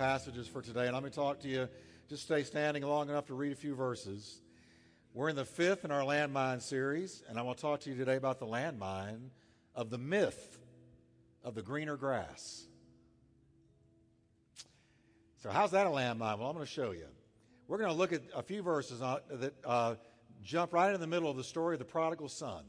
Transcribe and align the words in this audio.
passages 0.00 0.48
for 0.48 0.62
today, 0.62 0.86
and 0.86 0.94
let 0.94 1.02
me 1.02 1.10
talk 1.10 1.40
to 1.40 1.46
you. 1.46 1.68
Just 2.08 2.22
stay 2.22 2.42
standing 2.42 2.82
long 2.82 3.10
enough 3.10 3.26
to 3.26 3.34
read 3.34 3.52
a 3.52 3.54
few 3.54 3.74
verses. 3.74 4.40
We're 5.12 5.28
in 5.28 5.36
the 5.36 5.44
fifth 5.44 5.84
in 5.84 5.90
our 5.90 6.00
landmine 6.00 6.62
series, 6.62 7.22
and 7.28 7.38
I 7.38 7.42
want 7.42 7.58
to 7.58 7.62
talk 7.62 7.80
to 7.80 7.90
you 7.90 7.96
today 7.96 8.16
about 8.16 8.38
the 8.38 8.46
landmine 8.46 9.28
of 9.74 9.90
the 9.90 9.98
myth 9.98 10.58
of 11.44 11.54
the 11.54 11.60
greener 11.60 11.98
grass. 11.98 12.64
So, 15.42 15.50
how's 15.50 15.72
that 15.72 15.86
a 15.86 15.90
landmine? 15.90 16.38
Well, 16.38 16.48
I'm 16.48 16.54
going 16.54 16.64
to 16.64 16.72
show 16.72 16.92
you. 16.92 17.08
We're 17.68 17.76
going 17.76 17.90
to 17.90 17.96
look 17.96 18.14
at 18.14 18.22
a 18.34 18.42
few 18.42 18.62
verses 18.62 19.00
that 19.00 19.52
uh, 19.66 19.96
jump 20.42 20.72
right 20.72 20.94
in 20.94 21.00
the 21.02 21.06
middle 21.06 21.30
of 21.30 21.36
the 21.36 21.44
story 21.44 21.74
of 21.74 21.78
the 21.78 21.84
prodigal 21.84 22.30
son. 22.30 22.64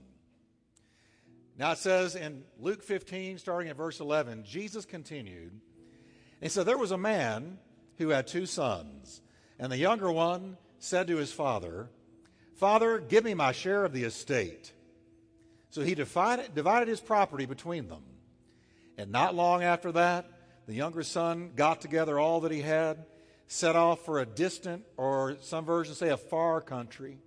Now, 1.57 1.71
it 1.71 1.77
says 1.77 2.18
in 2.18 2.43
Luke 2.59 2.84
15, 2.84 3.38
starting 3.38 3.70
at 3.70 3.77
verse 3.77 4.02
11, 4.02 4.43
Jesus 4.43 4.84
continued. 4.84 5.61
He 6.41 6.49
said, 6.49 6.65
There 6.65 6.77
was 6.77 6.91
a 6.91 6.97
man 6.97 7.59
who 7.97 8.09
had 8.09 8.27
two 8.27 8.45
sons, 8.45 9.21
and 9.59 9.71
the 9.71 9.77
younger 9.77 10.11
one 10.11 10.57
said 10.79 11.07
to 11.07 11.17
his 11.17 11.31
father, 11.31 11.89
Father, 12.55 12.99
give 12.99 13.23
me 13.23 13.33
my 13.33 13.52
share 13.52 13.85
of 13.85 13.93
the 13.93 14.03
estate. 14.03 14.73
So 15.69 15.81
he 15.81 15.95
divided, 15.95 16.53
divided 16.53 16.88
his 16.88 16.99
property 16.99 17.45
between 17.45 17.88
them. 17.88 18.03
And 18.97 19.11
not 19.11 19.35
long 19.35 19.63
after 19.63 19.91
that, 19.93 20.30
the 20.67 20.73
younger 20.73 21.03
son 21.03 21.52
got 21.55 21.81
together 21.81 22.19
all 22.19 22.41
that 22.41 22.52
he 22.52 22.61
had, 22.61 23.05
set 23.47 23.75
off 23.75 24.05
for 24.05 24.19
a 24.19 24.25
distant, 24.25 24.83
or 24.97 25.38
some 25.41 25.66
versions 25.66 25.97
say 25.97 26.09
a 26.09 26.17
far 26.17 26.61
country. 26.61 27.17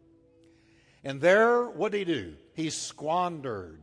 And 1.03 1.21
there, 1.21 1.65
what 1.65 1.93
did 1.93 2.07
he 2.07 2.15
do? 2.15 2.35
He 2.55 2.71
squandered 2.71 3.81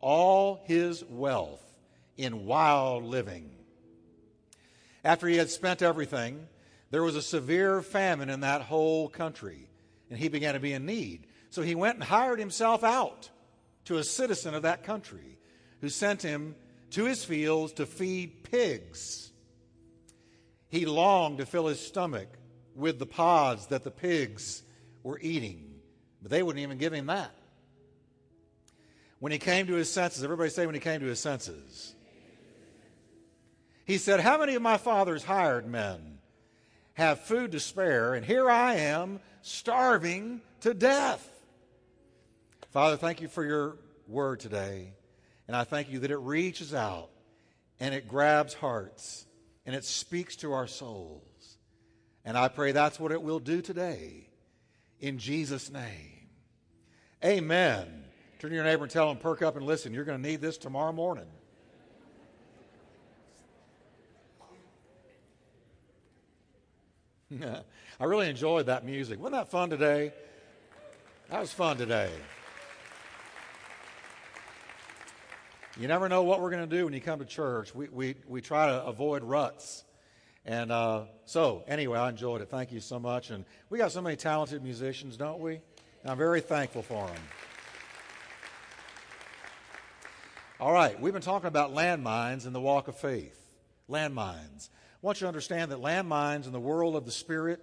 all 0.00 0.62
his 0.64 1.04
wealth 1.04 1.62
in 2.16 2.46
wild 2.46 3.04
living. 3.04 3.50
After 5.06 5.28
he 5.28 5.36
had 5.36 5.50
spent 5.50 5.82
everything, 5.82 6.48
there 6.90 7.04
was 7.04 7.14
a 7.14 7.22
severe 7.22 7.80
famine 7.80 8.28
in 8.28 8.40
that 8.40 8.62
whole 8.62 9.08
country, 9.08 9.68
and 10.10 10.18
he 10.18 10.26
began 10.26 10.54
to 10.54 10.60
be 10.60 10.72
in 10.72 10.84
need. 10.84 11.28
So 11.50 11.62
he 11.62 11.76
went 11.76 11.94
and 11.94 12.02
hired 12.02 12.40
himself 12.40 12.82
out 12.82 13.30
to 13.84 13.98
a 13.98 14.04
citizen 14.04 14.52
of 14.52 14.62
that 14.62 14.82
country 14.82 15.38
who 15.80 15.90
sent 15.90 16.22
him 16.22 16.56
to 16.90 17.04
his 17.04 17.24
fields 17.24 17.74
to 17.74 17.86
feed 17.86 18.42
pigs. 18.42 19.30
He 20.70 20.86
longed 20.86 21.38
to 21.38 21.46
fill 21.46 21.68
his 21.68 21.78
stomach 21.78 22.26
with 22.74 22.98
the 22.98 23.06
pods 23.06 23.68
that 23.68 23.84
the 23.84 23.92
pigs 23.92 24.64
were 25.04 25.20
eating, 25.22 25.76
but 26.20 26.32
they 26.32 26.42
wouldn't 26.42 26.64
even 26.64 26.78
give 26.78 26.92
him 26.92 27.06
that. 27.06 27.30
When 29.20 29.30
he 29.30 29.38
came 29.38 29.68
to 29.68 29.74
his 29.74 29.88
senses, 29.88 30.24
everybody 30.24 30.50
say 30.50 30.66
when 30.66 30.74
he 30.74 30.80
came 30.80 30.98
to 30.98 31.06
his 31.06 31.20
senses. 31.20 31.94
He 33.86 33.98
said, 33.98 34.20
How 34.20 34.36
many 34.36 34.56
of 34.56 34.62
my 34.62 34.76
father's 34.76 35.24
hired 35.24 35.66
men 35.66 36.18
have 36.94 37.20
food 37.20 37.52
to 37.52 37.60
spare, 37.60 38.14
and 38.14 38.26
here 38.26 38.50
I 38.50 38.74
am 38.74 39.20
starving 39.42 40.42
to 40.60 40.74
death? 40.74 41.26
Father, 42.72 42.96
thank 42.96 43.22
you 43.22 43.28
for 43.28 43.44
your 43.44 43.76
word 44.08 44.40
today. 44.40 44.92
And 45.48 45.56
I 45.56 45.64
thank 45.64 45.90
you 45.90 46.00
that 46.00 46.10
it 46.10 46.18
reaches 46.18 46.74
out 46.74 47.08
and 47.78 47.94
it 47.94 48.08
grabs 48.08 48.54
hearts 48.54 49.24
and 49.64 49.74
it 49.74 49.84
speaks 49.84 50.36
to 50.36 50.52
our 50.52 50.66
souls. 50.66 51.22
And 52.24 52.36
I 52.36 52.48
pray 52.48 52.72
that's 52.72 52.98
what 52.98 53.12
it 53.12 53.22
will 53.22 53.38
do 53.38 53.62
today. 53.62 54.28
In 55.00 55.18
Jesus' 55.18 55.70
name. 55.70 56.28
Amen. 57.24 58.04
Turn 58.40 58.50
to 58.50 58.56
your 58.56 58.64
neighbor 58.64 58.82
and 58.82 58.90
tell 58.90 59.10
him, 59.10 59.18
perk 59.18 59.42
up 59.42 59.56
and 59.56 59.64
listen. 59.64 59.94
You're 59.94 60.04
going 60.04 60.20
to 60.20 60.28
need 60.28 60.40
this 60.40 60.58
tomorrow 60.58 60.92
morning. 60.92 61.28
I 68.00 68.04
really 68.04 68.28
enjoyed 68.28 68.66
that 68.66 68.84
music. 68.84 69.18
Wasn't 69.18 69.34
that 69.34 69.50
fun 69.50 69.70
today? 69.70 70.12
That 71.30 71.40
was 71.40 71.52
fun 71.52 71.76
today. 71.76 72.10
You 75.78 75.88
never 75.88 76.08
know 76.08 76.22
what 76.22 76.40
we're 76.40 76.50
going 76.50 76.68
to 76.68 76.76
do 76.76 76.84
when 76.84 76.94
you 76.94 77.00
come 77.00 77.18
to 77.18 77.24
church. 77.24 77.74
We, 77.74 77.88
we, 77.88 78.14
we 78.26 78.40
try 78.40 78.68
to 78.68 78.84
avoid 78.84 79.24
ruts. 79.24 79.84
And 80.44 80.70
uh, 80.70 81.02
so, 81.24 81.64
anyway, 81.66 81.98
I 81.98 82.08
enjoyed 82.08 82.40
it. 82.40 82.48
Thank 82.48 82.70
you 82.70 82.80
so 82.80 83.00
much. 83.00 83.30
And 83.30 83.44
we 83.68 83.78
got 83.78 83.90
so 83.90 84.00
many 84.00 84.16
talented 84.16 84.62
musicians, 84.62 85.16
don't 85.16 85.40
we? 85.40 85.54
And 86.02 86.10
I'm 86.12 86.16
very 86.16 86.40
thankful 86.40 86.82
for 86.82 87.06
them. 87.08 87.16
All 90.60 90.72
right, 90.72 90.98
we've 90.98 91.12
been 91.12 91.20
talking 91.20 91.48
about 91.48 91.74
landmines 91.74 92.46
in 92.46 92.52
the 92.52 92.60
walk 92.60 92.88
of 92.88 92.96
faith. 92.96 93.38
Landmines. 93.90 94.70
I 94.96 95.06
want 95.06 95.20
you 95.20 95.26
to 95.26 95.28
understand 95.28 95.72
that 95.72 95.78
landmines 95.78 96.46
in 96.46 96.52
the 96.52 96.60
world 96.60 96.96
of 96.96 97.04
the 97.04 97.12
Spirit, 97.12 97.60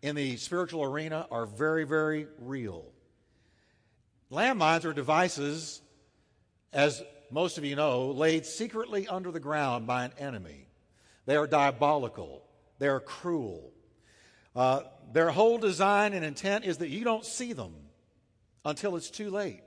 in 0.00 0.16
the 0.16 0.36
spiritual 0.38 0.82
arena, 0.82 1.26
are 1.30 1.44
very, 1.44 1.84
very 1.84 2.26
real. 2.38 2.86
Landmines 4.30 4.86
are 4.86 4.94
devices, 4.94 5.82
as 6.72 7.02
most 7.30 7.58
of 7.58 7.66
you 7.66 7.76
know, 7.76 8.06
laid 8.12 8.46
secretly 8.46 9.06
under 9.06 9.30
the 9.30 9.38
ground 9.38 9.86
by 9.86 10.04
an 10.04 10.12
enemy. 10.18 10.66
They 11.26 11.36
are 11.36 11.46
diabolical, 11.46 12.42
they 12.78 12.88
are 12.88 13.00
cruel. 13.00 13.70
Uh, 14.56 14.80
their 15.12 15.30
whole 15.30 15.58
design 15.58 16.14
and 16.14 16.24
intent 16.24 16.64
is 16.64 16.78
that 16.78 16.88
you 16.88 17.04
don't 17.04 17.24
see 17.24 17.52
them 17.52 17.74
until 18.64 18.96
it's 18.96 19.10
too 19.10 19.28
late. 19.28 19.60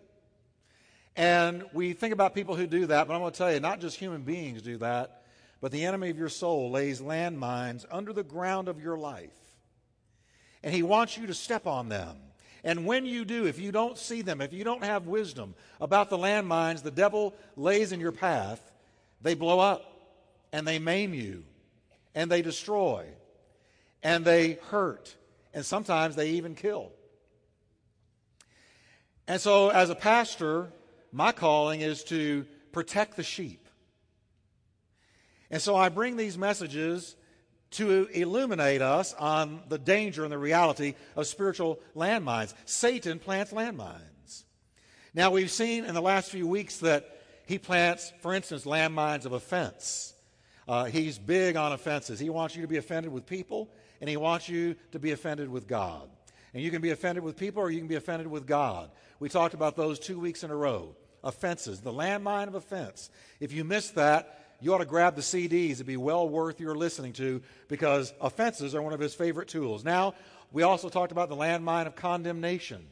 And 1.16 1.66
we 1.72 1.94
think 1.94 2.14
about 2.14 2.34
people 2.34 2.56
who 2.56 2.66
do 2.66 2.88
that, 2.88 3.08
but 3.08 3.14
I'm 3.14 3.22
going 3.22 3.32
to 3.32 3.38
tell 3.38 3.54
you, 3.54 3.60
not 3.60 3.80
just 3.80 3.98
human 3.98 4.24
beings 4.24 4.64
do 4.64 4.78
that, 4.78 5.22
but 5.66 5.72
the 5.72 5.86
enemy 5.86 6.12
of 6.12 6.18
your 6.20 6.30
soul 6.30 6.70
lays 6.70 7.02
landmines 7.02 7.88
under 7.90 8.14
the 8.14 8.22
ground 8.22 8.68
of 8.68 8.80
your 8.80 9.00
life. 9.00 9.34
And 10.62 10.72
he 10.72 10.84
wants 10.84 11.18
you 11.18 11.26
to 11.26 11.34
step 11.34 11.66
on 11.66 11.90
them. 11.90 12.18
And 12.64 12.86
when 12.86 13.08
you 13.08 13.26
do, 13.26 13.48
if 13.48 13.58
you 13.58 13.72
don't 13.72 13.98
see 13.98 14.22
them, 14.22 14.42
if 14.42 14.54
you 14.54 14.64
don't 14.64 14.84
have 14.84 15.08
wisdom 15.08 15.56
about 15.82 16.12
the 16.12 16.20
landmines 16.20 16.84
the 16.84 16.92
devil 16.92 17.34
lays 17.56 17.92
in 17.92 18.00
your 18.00 18.12
path, 18.12 18.62
they 19.24 19.34
blow 19.34 19.60
up 19.60 19.92
and 20.54 20.68
they 20.68 20.78
maim 20.78 21.16
you 21.16 21.44
and 22.14 22.30
they 22.30 22.44
destroy 22.44 23.08
and 24.04 24.24
they 24.24 24.60
hurt 24.70 25.16
and 25.52 25.66
sometimes 25.66 26.16
they 26.16 26.30
even 26.34 26.54
kill. 26.54 26.92
And 29.28 29.42
so, 29.42 29.70
as 29.70 29.90
a 29.90 29.96
pastor, 29.96 30.72
my 31.12 31.32
calling 31.32 31.82
is 31.82 32.04
to 32.04 32.46
protect 32.72 33.16
the 33.18 33.24
sheep. 33.24 33.65
And 35.52 35.62
so 35.62 35.76
I 35.76 35.90
bring 35.90 36.18
these 36.18 36.38
messages 36.38 37.16
to 37.72 38.06
illuminate 38.14 38.82
us 38.82 39.14
on 39.16 39.62
the 39.68 39.78
danger 39.78 40.24
and 40.24 40.32
the 40.32 40.38
reality 40.38 40.96
of 41.16 41.28
spiritual 41.28 41.80
landmines. 41.96 42.54
Satan 42.66 43.20
plants 43.20 43.52
landmines. 43.52 44.44
Now, 45.14 45.32
we've 45.32 45.52
seen 45.52 45.86
in 45.86 45.94
the 45.94 46.02
last 46.02 46.30
few 46.30 46.48
weeks 46.48 46.78
that 46.78 47.22
he 47.46 47.58
plants, 47.58 48.12
for 48.22 48.34
instance, 48.34 48.66
landmines 48.66 49.26
of 49.26 49.34
offense. 49.34 50.14
Uh, 50.68 50.86
he's 50.86 51.20
big 51.20 51.56
on 51.56 51.72
offenses. 51.74 52.20
He 52.20 52.30
wants 52.30 52.56
you 52.56 52.62
to 52.64 52.68
be 52.68 52.78
offended 52.78 53.12
with 53.12 53.26
people, 53.26 53.70
and 54.02 54.10
he 54.10 54.18
wants 54.18 54.50
you 54.50 54.76
to 54.92 55.00
be 55.00 55.12
offended 55.12 55.50
with 55.50 55.68
God. 55.68 56.10
And 56.54 56.64
you 56.64 56.72
can 56.72 56.82
be 56.82 56.92
offended 56.92 57.24
with 57.24 57.38
people, 57.38 57.62
or 57.62 57.70
you 57.70 57.80
can 57.80 57.88
be 57.88 57.96
offended 57.96 58.28
with 58.28 58.48
God. 58.48 58.90
We 59.20 59.30
talked 59.30 59.54
about 59.54 59.76
those 59.76 60.00
two 60.00 60.20
weeks 60.20 60.44
in 60.44 60.52
a 60.52 60.56
row. 60.56 60.96
Offenses, 61.24 61.82
the 61.82 61.92
landmine 61.92 62.48
of 62.48 62.56
offense. 62.56 63.10
If 63.40 63.52
you 63.52 63.64
missed 63.64 63.96
that, 63.96 64.45
you 64.62 64.74
ought 64.74 64.80
to 64.80 64.86
grab 64.86 65.16
the 65.16 65.22
CDs. 65.22 65.72
It'd 65.72 65.86
be 65.86 65.98
well 65.98 66.28
worth 66.28 66.60
your 66.60 66.76
listening 66.76 67.14
to 67.14 67.42
because 67.68 68.14
offenses 68.22 68.74
are 68.74 68.82
one 68.82 68.94
of 68.94 69.00
his 69.00 69.14
favorite 69.14 69.48
tools. 69.48 69.84
Now, 69.84 70.14
we 70.52 70.64
also 70.64 70.90
talked 70.90 71.12
about 71.12 71.30
the 71.30 71.36
landmine 71.36 71.88
of 71.88 71.96
condemnation. 71.96 72.86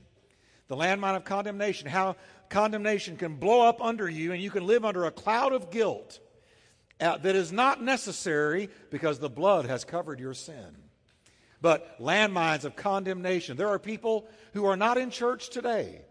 The 0.68 0.76
landmine 0.76 1.16
of 1.16 1.24
condemnation, 1.24 1.88
how 1.88 2.16
condemnation 2.50 3.18
can 3.18 3.36
blow 3.36 3.68
up 3.68 3.82
under 3.82 4.10
you 4.10 4.32
and 4.32 4.42
you 4.42 4.52
can 4.52 4.66
live 4.66 4.86
under 4.86 5.06
a 5.06 5.12
cloud 5.12 5.54
of 5.54 5.72
guilt 5.72 6.20
uh, 7.00 7.18
that 7.18 7.36
is 7.36 7.52
not 7.52 7.82
necessary 7.82 8.70
because 8.90 9.20
the 9.20 9.30
blood 9.30 9.66
has 9.66 9.84
covered 9.86 10.20
your 10.20 10.34
sin. 10.34 10.76
But 11.62 12.00
landmines 12.02 12.66
of 12.66 12.76
condemnation. 12.76 13.56
There 13.56 13.70
are 13.70 13.80
people 13.80 14.28
who 14.54 14.66
are 14.66 14.76
not 14.76 14.98
in 14.98 15.10
church 15.10 15.50
today. 15.50 16.02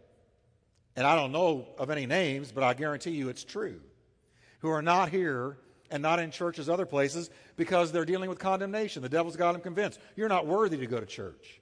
And 0.97 1.06
I 1.06 1.15
don't 1.15 1.32
know 1.32 1.69
of 1.79 1.91
any 1.91 2.06
names, 2.06 2.53
but 2.53 2.65
I 2.65 2.75
guarantee 2.75 3.12
you 3.12 3.29
it's 3.29 3.44
true 3.44 3.81
who 4.62 4.70
are 4.70 4.81
not 4.81 5.11
here 5.11 5.59
and 5.91 6.03
not 6.03 6.19
in 6.19 6.31
churches 6.31 6.69
other 6.69 6.87
places 6.87 7.29
because 7.56 7.93
they're 7.93 8.05
dealing 8.05 8.31
with 8.31 8.38
condemnation. 8.38 9.03
The 9.03 9.09
devil's 9.09 9.37
got 9.37 9.53
them 9.53 9.61
convinced. 9.61 10.00
You're 10.17 10.29
not 10.29 10.47
worthy 10.47 10.79
to 10.79 10.87
go 10.87 10.99
to 10.99 11.06
church. 11.06 11.61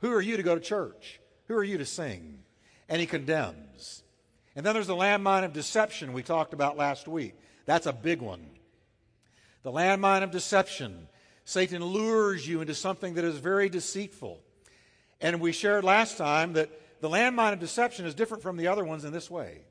Who 0.00 0.12
are 0.12 0.20
you 0.20 0.36
to 0.36 0.42
go 0.42 0.54
to 0.54 0.60
church? 0.60 1.18
Who 1.48 1.56
are 1.56 1.64
you 1.64 1.78
to 1.78 1.86
sing? 1.86 2.40
And 2.88 3.00
he 3.00 3.06
condemns. 3.06 4.04
And 4.54 4.64
then 4.64 4.74
there's 4.74 4.86
the 4.86 4.94
landmine 4.94 5.44
of 5.44 5.52
deception 5.52 6.12
we 6.12 6.22
talked 6.22 6.52
about 6.52 6.76
last 6.76 7.08
week. 7.08 7.34
That's 7.66 7.86
a 7.86 7.92
big 7.92 8.20
one. 8.20 8.46
The 9.62 9.72
landmine 9.72 10.22
of 10.22 10.30
deception. 10.30 11.08
Satan 11.44 11.82
lures 11.82 12.46
you 12.46 12.60
into 12.60 12.74
something 12.74 13.14
that 13.14 13.24
is 13.24 13.38
very 13.38 13.68
deceitful. 13.68 14.40
And 15.20 15.40
we 15.40 15.52
shared 15.52 15.84
last 15.84 16.18
time 16.18 16.52
that 16.52 16.70
the 17.00 17.08
landmine 17.08 17.54
of 17.54 17.60
deception 17.60 18.04
is 18.04 18.14
different 18.14 18.42
from 18.42 18.56
the 18.56 18.68
other 18.68 18.84
ones 18.84 19.04
in 19.04 19.12
this 19.12 19.30
way 19.30 19.62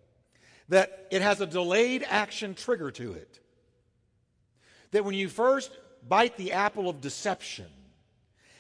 that 0.70 1.08
it 1.12 1.22
has 1.22 1.42
a 1.42 1.46
delayed 1.46 2.06
action 2.08 2.56
trigger 2.56 2.92
to 2.92 3.14
it. 3.14 3.40
That 4.92 5.06
when 5.06 5.16
you 5.16 5.30
first 5.30 5.72
bite 6.08 6.38
the 6.38 6.54
apple 6.54 6.90
of 6.90 7.02
deception. 7.02 7.68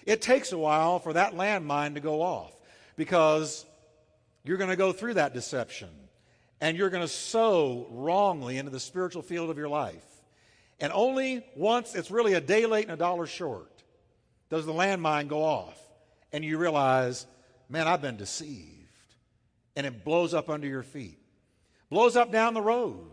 It 0.06 0.22
takes 0.22 0.52
a 0.52 0.58
while 0.58 1.00
for 1.00 1.14
that 1.14 1.34
landmine 1.34 1.94
to 1.94 2.00
go 2.00 2.22
off 2.22 2.54
because 2.96 3.66
you're 4.44 4.58
going 4.58 4.70
to 4.70 4.76
go 4.76 4.92
through 4.92 5.16
that 5.16 5.34
deception 5.34 5.90
and 6.62 6.76
you're 6.78 6.90
going 6.90 7.04
to 7.04 7.08
sow 7.08 7.88
wrongly 7.92 8.58
into 8.58 8.72
the 8.72 8.80
spiritual 8.80 9.22
field 9.22 9.50
of 9.50 9.58
your 9.58 9.70
life. 9.70 10.04
And 10.80 10.92
only 10.94 11.46
once, 11.56 11.96
it's 11.96 12.12
really 12.12 12.34
a 12.34 12.42
day 12.42 12.66
late 12.66 12.86
and 12.86 12.94
a 12.94 12.98
dollar 12.98 13.28
short, 13.28 13.84
does 14.50 14.66
the 14.66 14.74
landmine 14.74 15.28
go 15.28 15.44
off 15.44 15.80
and 16.32 16.44
you 16.44 16.58
realize, 16.58 17.26
man, 17.70 17.88
I've 17.88 18.02
been 18.02 18.18
deceived. 18.18 18.76
And 19.76 19.86
it 19.86 20.04
blows 20.04 20.34
up 20.34 20.50
under 20.50 20.68
your 20.68 20.84
feet, 20.84 21.19
blows 21.90 22.16
up 22.16 22.32
down 22.32 22.54
the 22.54 22.62
road. 22.62 23.12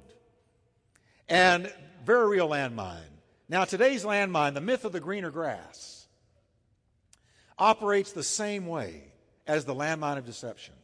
And 1.29 1.73
very 2.05 2.29
real 2.29 2.49
landmine. 2.49 3.01
Now, 3.49 3.65
today's 3.65 4.05
landmine, 4.05 4.55
the 4.55 4.61
myth 4.61 4.85
of 4.85 4.93
the 4.93 5.01
greener 5.01 5.31
grass, 5.31 6.07
operates 7.59 8.13
the 8.13 8.23
same 8.23 8.67
way 8.67 9.13
as 9.47 9.65
the 9.65 9.75
landmine 9.75 10.19
of 10.19 10.27
deception. 10.27 10.75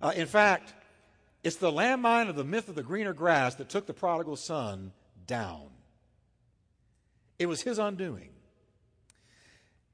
Uh, 0.00 0.12
in 0.14 0.26
fact, 0.26 0.74
it's 1.42 1.56
the 1.56 1.70
landmine 1.70 2.28
of 2.28 2.36
the 2.36 2.44
myth 2.44 2.68
of 2.68 2.74
the 2.74 2.82
greener 2.82 3.12
grass 3.12 3.54
that 3.56 3.68
took 3.68 3.86
the 3.86 3.94
prodigal 3.94 4.36
son 4.36 4.92
down. 5.26 5.68
It 7.38 7.46
was 7.46 7.62
his 7.62 7.78
undoing. 7.78 8.30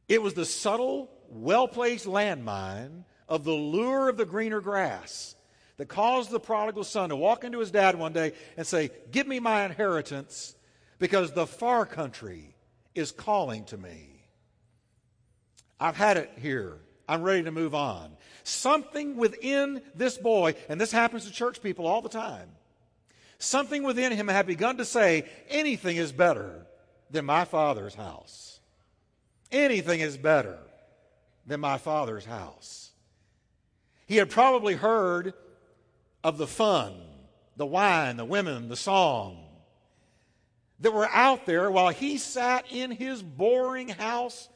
It 0.09 0.23
was 0.23 0.35
the 0.35 0.45
subtle, 0.45 1.11
well 1.29 1.69
placed 1.69 2.07
landmine 2.07 3.05
of 3.29 3.45
the 3.45 3.53
lure 3.53 4.09
of 4.09 4.17
the 4.17 4.25
greener 4.25 4.61
grass 4.61 5.35
that 5.77 5.89
caused 5.89 6.31
the 6.31 6.41
prodigal 6.41 6.85
son 6.85 7.09
to 7.09 7.17
walk 7.17 7.45
into 7.45 7.59
his 7.59 7.71
dad 7.71 7.97
one 7.97 8.13
day 8.13 8.33
and 8.57 8.67
say, 8.67 8.91
Give 9.11 9.27
me 9.27 9.41
my 9.41 9.65
inheritance 9.65 10.55
because 10.99 11.33
the 11.33 11.47
far 11.47 11.87
country 11.87 12.55
is 12.95 13.11
calling 13.11 13.65
to 13.67 13.77
me. 13.77 14.27
I've 15.81 15.97
had 15.97 16.17
it 16.17 16.31
here. 16.41 16.79
I'm 17.09 17.23
ready 17.23 17.43
to 17.43 17.51
move 17.51 17.75
on. 17.75 18.13
Something 18.45 19.17
within 19.17 19.83
this 19.95 20.17
boy, 20.17 20.55
and 20.69 20.81
this 20.81 20.93
happens 20.93 21.25
to 21.27 21.33
church 21.33 21.63
people 21.63 21.87
all 21.87 22.03
the 22.03 22.09
time, 22.09 22.49
something 23.39 23.83
within 23.83 24.13
him 24.13 24.29
had 24.29 24.47
begun 24.47 24.77
to 24.77 24.85
say, 24.85 25.25
Anything 25.49 25.97
is 25.97 26.13
better 26.13 26.67
than 27.11 27.25
my 27.25 27.45
father's 27.45 27.95
house. 27.95 28.61
Anything 29.51 30.01
is 30.01 30.17
better 30.17 30.59
than 31.47 31.61
my 31.61 31.79
father's 31.79 32.25
house. 32.25 32.91
He 34.07 34.17
had 34.17 34.31
probably 34.31 34.75
heard 34.75 35.35
of 36.25 36.39
the 36.39 36.47
fun, 36.47 36.95
the 37.57 37.67
wine, 37.67 38.17
the 38.17 38.25
women, 38.25 38.69
the 38.69 38.77
song 38.77 39.39
that 40.81 40.93
were 40.93 41.09
out 41.09 41.47
there 41.47 41.71
while 41.71 41.91
he 41.91 42.19
sat 42.19 42.67
in 42.71 42.91
his 42.91 43.23
boring 43.23 43.89
house 43.89 44.49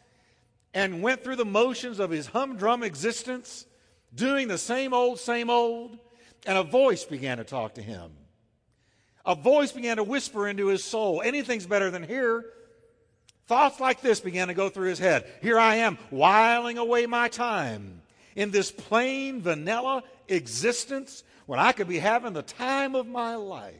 and 0.74 1.02
went 1.02 1.22
through 1.22 1.36
the 1.36 1.44
motions 1.44 2.00
of 2.00 2.10
his 2.10 2.26
humdrum 2.26 2.82
existence, 2.82 3.64
doing 4.14 4.48
the 4.48 4.58
same 4.58 4.92
old, 4.92 5.18
same 5.18 5.48
old, 5.48 5.98
and 6.44 6.58
a 6.58 6.62
voice 6.62 7.04
began 7.04 7.38
to 7.38 7.44
talk 7.44 7.74
to 7.74 7.82
him. 7.82 8.10
A 9.24 9.34
voice 9.34 9.72
began 9.72 9.96
to 9.96 10.04
whisper 10.04 10.46
into 10.46 10.66
his 10.66 10.84
soul, 10.84 11.22
anything's 11.22 11.66
better 11.66 11.90
than 11.90 12.02
here. 12.02 12.44
Thoughts 13.46 13.80
like 13.80 14.00
this 14.00 14.20
began 14.20 14.48
to 14.48 14.54
go 14.54 14.68
through 14.68 14.88
his 14.88 14.98
head. 14.98 15.26
Here 15.40 15.58
I 15.58 15.76
am, 15.76 15.96
whiling 16.10 16.78
away 16.78 17.06
my 17.06 17.28
time 17.28 18.02
in 18.34 18.50
this 18.50 18.70
plain, 18.70 19.40
vanilla 19.40 20.02
existence 20.28 21.24
when 21.46 21.58
I 21.58 21.72
could 21.72 21.88
be 21.88 21.98
having 21.98 22.32
the 22.32 22.42
time 22.42 22.94
of 22.94 23.06
my 23.06 23.36
life. 23.36 23.74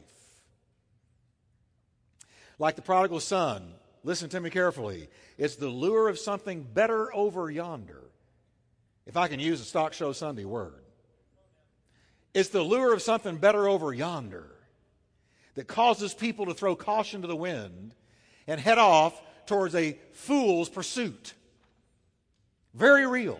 Like 2.59 2.75
the 2.75 2.81
prodigal 2.81 3.19
son, 3.19 3.73
listen 4.03 4.29
to 4.29 4.39
me 4.39 4.49
carefully. 4.49 5.09
It's 5.37 5.57
the 5.57 5.67
lure 5.67 6.09
of 6.09 6.17
something 6.17 6.63
better 6.63 7.13
over 7.13 7.51
yonder. 7.51 8.01
If 9.05 9.15
I 9.15 9.27
can 9.27 9.39
use 9.39 9.61
a 9.61 9.65
stock 9.65 9.93
show 9.93 10.11
Sunday 10.11 10.45
word, 10.45 10.83
it's 12.33 12.49
the 12.49 12.63
lure 12.63 12.93
of 12.93 13.01
something 13.01 13.37
better 13.37 13.67
over 13.67 13.93
yonder 13.93 14.49
that 15.55 15.67
causes 15.67 16.13
people 16.13 16.45
to 16.47 16.53
throw 16.53 16.75
caution 16.75 17.21
to 17.21 17.27
the 17.27 17.35
wind 17.35 17.95
and 18.47 18.59
head 18.59 18.77
off 18.77 19.21
towards 19.45 19.75
a 19.75 19.97
fool's 20.13 20.69
pursuit. 20.69 21.33
Very 22.73 23.07
real. 23.07 23.39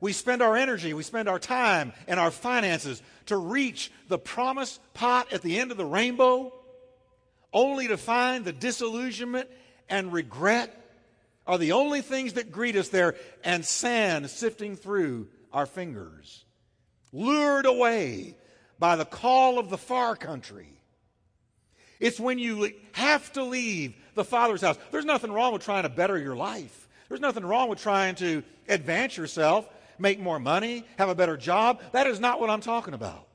We 0.00 0.12
spend 0.12 0.42
our 0.42 0.56
energy, 0.56 0.92
we 0.94 1.02
spend 1.02 1.28
our 1.28 1.38
time 1.38 1.92
and 2.06 2.20
our 2.20 2.30
finances 2.30 3.02
to 3.26 3.36
reach 3.36 3.90
the 4.08 4.18
promised 4.18 4.80
pot 4.94 5.32
at 5.32 5.42
the 5.42 5.58
end 5.58 5.70
of 5.70 5.76
the 5.76 5.86
rainbow, 5.86 6.52
only 7.52 7.88
to 7.88 7.96
find 7.96 8.44
the 8.44 8.52
disillusionment 8.52 9.48
and 9.88 10.12
regret 10.12 10.82
are 11.46 11.58
the 11.58 11.72
only 11.72 12.02
things 12.02 12.34
that 12.34 12.50
greet 12.50 12.76
us 12.76 12.88
there, 12.88 13.14
and 13.44 13.64
sand 13.64 14.28
sifting 14.28 14.76
through 14.76 15.28
our 15.52 15.66
fingers. 15.66 16.44
Lured 17.12 17.66
away 17.66 18.36
by 18.78 18.96
the 18.96 19.04
call 19.04 19.58
of 19.58 19.70
the 19.70 19.78
far 19.78 20.16
country. 20.16 20.68
It's 22.00 22.20
when 22.20 22.38
you 22.38 22.72
have 22.92 23.32
to 23.34 23.44
leave 23.44 23.94
the 24.14 24.24
Father's 24.24 24.60
house. 24.60 24.76
There's 24.90 25.04
nothing 25.04 25.32
wrong 25.32 25.52
with 25.52 25.64
trying 25.64 25.84
to 25.84 25.88
better 25.88 26.18
your 26.18 26.36
life. 26.36 26.88
There's 27.08 27.20
nothing 27.20 27.46
wrong 27.46 27.68
with 27.68 27.80
trying 27.80 28.16
to 28.16 28.42
advance 28.68 29.16
yourself 29.16 29.68
make 29.98 30.20
more 30.20 30.38
money, 30.38 30.84
have 30.98 31.08
a 31.08 31.14
better 31.14 31.36
job. 31.36 31.80
That 31.92 32.06
is 32.06 32.20
not 32.20 32.40
what 32.40 32.50
I'm 32.50 32.60
talking 32.60 32.94
about. 32.94 33.26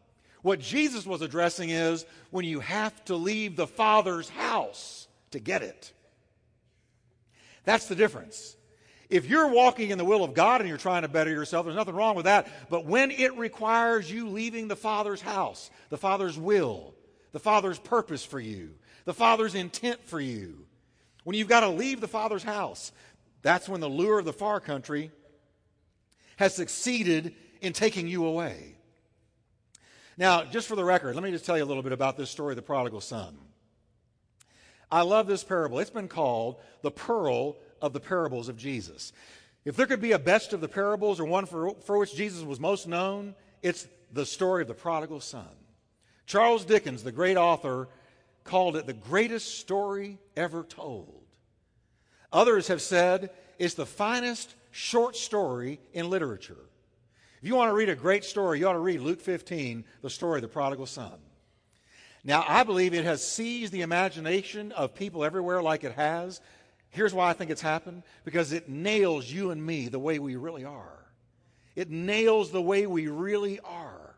What 0.42 0.60
Jesus 0.60 1.06
was 1.06 1.22
addressing 1.22 1.70
is 1.70 2.06
when 2.32 2.46
you 2.46 2.60
have 2.62 3.04
to 3.06 3.16
leave 3.16 3.56
the 3.56 3.68
Father's 3.68 4.30
house 4.30 5.08
to 5.32 5.40
get 5.40 5.62
it. 5.62 5.94
That's 7.64 7.86
the 7.86 7.96
difference. 7.96 8.56
If 9.10 9.26
you're 9.26 9.50
walking 9.50 9.90
in 9.90 9.98
the 9.98 10.06
will 10.06 10.24
of 10.24 10.34
God 10.34 10.62
and 10.62 10.70
you're 10.70 10.78
trying 10.78 11.02
to 11.02 11.08
better 11.08 11.30
yourself, 11.30 11.66
there's 11.66 11.76
nothing 11.76 11.96
wrong 11.96 12.16
with 12.16 12.26
that. 12.26 12.48
But 12.70 12.86
when 12.86 13.12
it 13.12 13.38
requires 13.38 14.10
you 14.10 14.30
leaving 14.30 14.68
the 14.68 14.76
Father's 14.76 15.22
house, 15.22 15.70
the 15.90 15.98
Father's 15.98 16.40
will, 16.40 16.96
the 17.34 17.40
Father's 17.40 17.78
purpose 17.78 18.24
for 18.24 18.40
you, 18.40 18.72
the 19.06 19.14
Father's 19.14 19.54
intent 19.54 20.04
for 20.06 20.20
you, 20.20 20.66
when 21.24 21.36
you've 21.36 21.50
got 21.50 21.60
to 21.60 21.70
leave 21.70 22.02
the 22.02 22.08
Father's 22.08 22.44
house, 22.44 22.92
that's 23.42 23.68
when 23.68 23.82
the 23.82 23.90
lure 23.90 24.20
of 24.20 24.26
the 24.26 24.34
far 24.34 24.60
country 24.60 25.12
has 26.42 26.56
succeeded 26.56 27.36
in 27.62 27.72
taking 27.72 28.08
you 28.08 28.26
away. 28.26 28.74
Now, 30.18 30.44
just 30.44 30.68
for 30.68 30.76
the 30.76 30.84
record, 30.84 31.14
let 31.14 31.24
me 31.24 31.30
just 31.30 31.46
tell 31.46 31.56
you 31.56 31.64
a 31.64 31.66
little 31.66 31.84
bit 31.84 31.92
about 31.92 32.18
this 32.18 32.32
story 32.32 32.54
of 32.54 32.56
the 32.56 32.64
prodigal 32.64 33.00
son. 33.00 33.38
I 34.92 35.04
love 35.04 35.28
this 35.28 35.44
parable. 35.44 35.78
It's 35.78 35.92
been 35.92 36.08
called 36.08 36.56
the 36.82 36.90
pearl 36.90 37.58
of 37.80 37.94
the 37.94 38.00
parables 38.00 38.50
of 38.50 38.58
Jesus. 38.58 39.14
If 39.66 39.76
there 39.76 39.86
could 39.86 40.02
be 40.02 40.14
a 40.14 40.20
best 40.20 40.52
of 40.52 40.62
the 40.62 40.68
parables 40.68 41.20
or 41.20 41.26
one 41.26 41.46
for, 41.46 41.76
for 41.82 42.00
which 42.00 42.16
Jesus 42.16 42.42
was 42.42 42.60
most 42.60 42.88
known, 42.88 43.36
it's 43.62 43.88
the 44.12 44.26
story 44.26 44.64
of 44.64 44.68
the 44.68 44.74
prodigal 44.74 45.20
son. 45.20 45.46
Charles 46.26 46.66
Dickens, 46.66 47.04
the 47.04 47.12
great 47.12 47.38
author, 47.38 47.88
called 48.46 48.76
it 48.78 48.88
the 48.88 48.94
greatest 48.94 49.60
story 49.60 50.18
ever 50.36 50.64
told. 50.64 51.22
Others 52.34 52.68
have 52.70 52.82
said 52.82 53.30
it's 53.60 53.76
the 53.76 53.86
finest 53.86 54.56
short 54.72 55.16
story 55.16 55.80
in 55.94 56.10
literature. 56.10 56.58
If 57.42 57.48
you 57.48 57.56
want 57.56 57.70
to 57.70 57.76
read 57.76 57.90
a 57.90 57.96
great 57.96 58.24
story, 58.24 58.60
you 58.60 58.68
ought 58.68 58.74
to 58.74 58.80
read 58.80 59.02
Luke 59.02 59.22
15, 59.22 59.84
the 60.02 60.10
story 60.10 60.38
of 60.38 60.42
the 60.44 60.48
prodigal 60.48 60.86
son. 60.86 61.14
Now, 62.24 62.46
I 62.48 62.64
believe 62.64 62.94
it 62.94 63.04
has 63.04 63.26
seized 63.26 63.74
the 63.74 63.82
imagination 63.82 64.72
of 64.74 64.94
people 64.94 65.24
everywhere 65.24 65.62
like 65.62 65.84
it 65.84 65.94
has. 65.94 66.40
Here's 66.92 67.14
why 67.14 67.30
I 67.30 67.34
think 67.34 67.50
it's 67.50 67.62
happened 67.62 68.04
because 68.26 68.52
it 68.52 68.70
nails 68.70 69.30
you 69.30 69.50
and 69.50 69.66
me 69.66 69.88
the 69.88 70.00
way 70.00 70.20
we 70.20 70.36
really 70.36 70.66
are. 70.66 71.00
It 71.76 71.90
nails 71.90 72.52
the 72.52 72.62
way 72.62 72.86
we 72.86 73.08
really 73.08 73.60
are. 73.62 74.16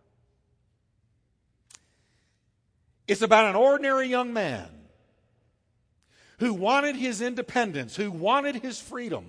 It's 3.08 3.22
about 3.22 3.50
an 3.50 3.56
ordinary 3.56 4.08
young 4.08 4.34
man 4.34 4.68
who 6.40 6.54
wanted 6.54 6.96
his 6.96 7.22
independence, 7.22 7.96
who 7.96 8.12
wanted 8.12 8.56
his 8.56 8.80
freedom 8.80 9.28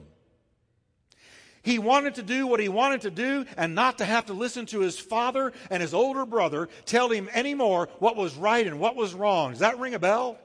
he 1.64 1.78
wanted 1.78 2.16
to 2.16 2.22
do 2.22 2.46
what 2.46 2.60
he 2.60 2.68
wanted 2.68 3.00
to 3.00 3.10
do 3.10 3.46
and 3.56 3.74
not 3.74 3.98
to 3.98 4.04
have 4.04 4.26
to 4.26 4.34
listen 4.34 4.66
to 4.66 4.80
his 4.80 4.98
father 4.98 5.52
and 5.70 5.82
his 5.82 5.94
older 5.94 6.26
brother 6.26 6.68
tell 6.84 7.08
him 7.08 7.28
anymore 7.32 7.88
what 7.98 8.16
was 8.16 8.36
right 8.36 8.66
and 8.66 8.78
what 8.78 8.96
was 8.96 9.14
wrong. 9.14 9.52
Does 9.52 9.60
that 9.60 9.78
ring 9.78 9.94
a 9.94 9.98
bell? 9.98 10.38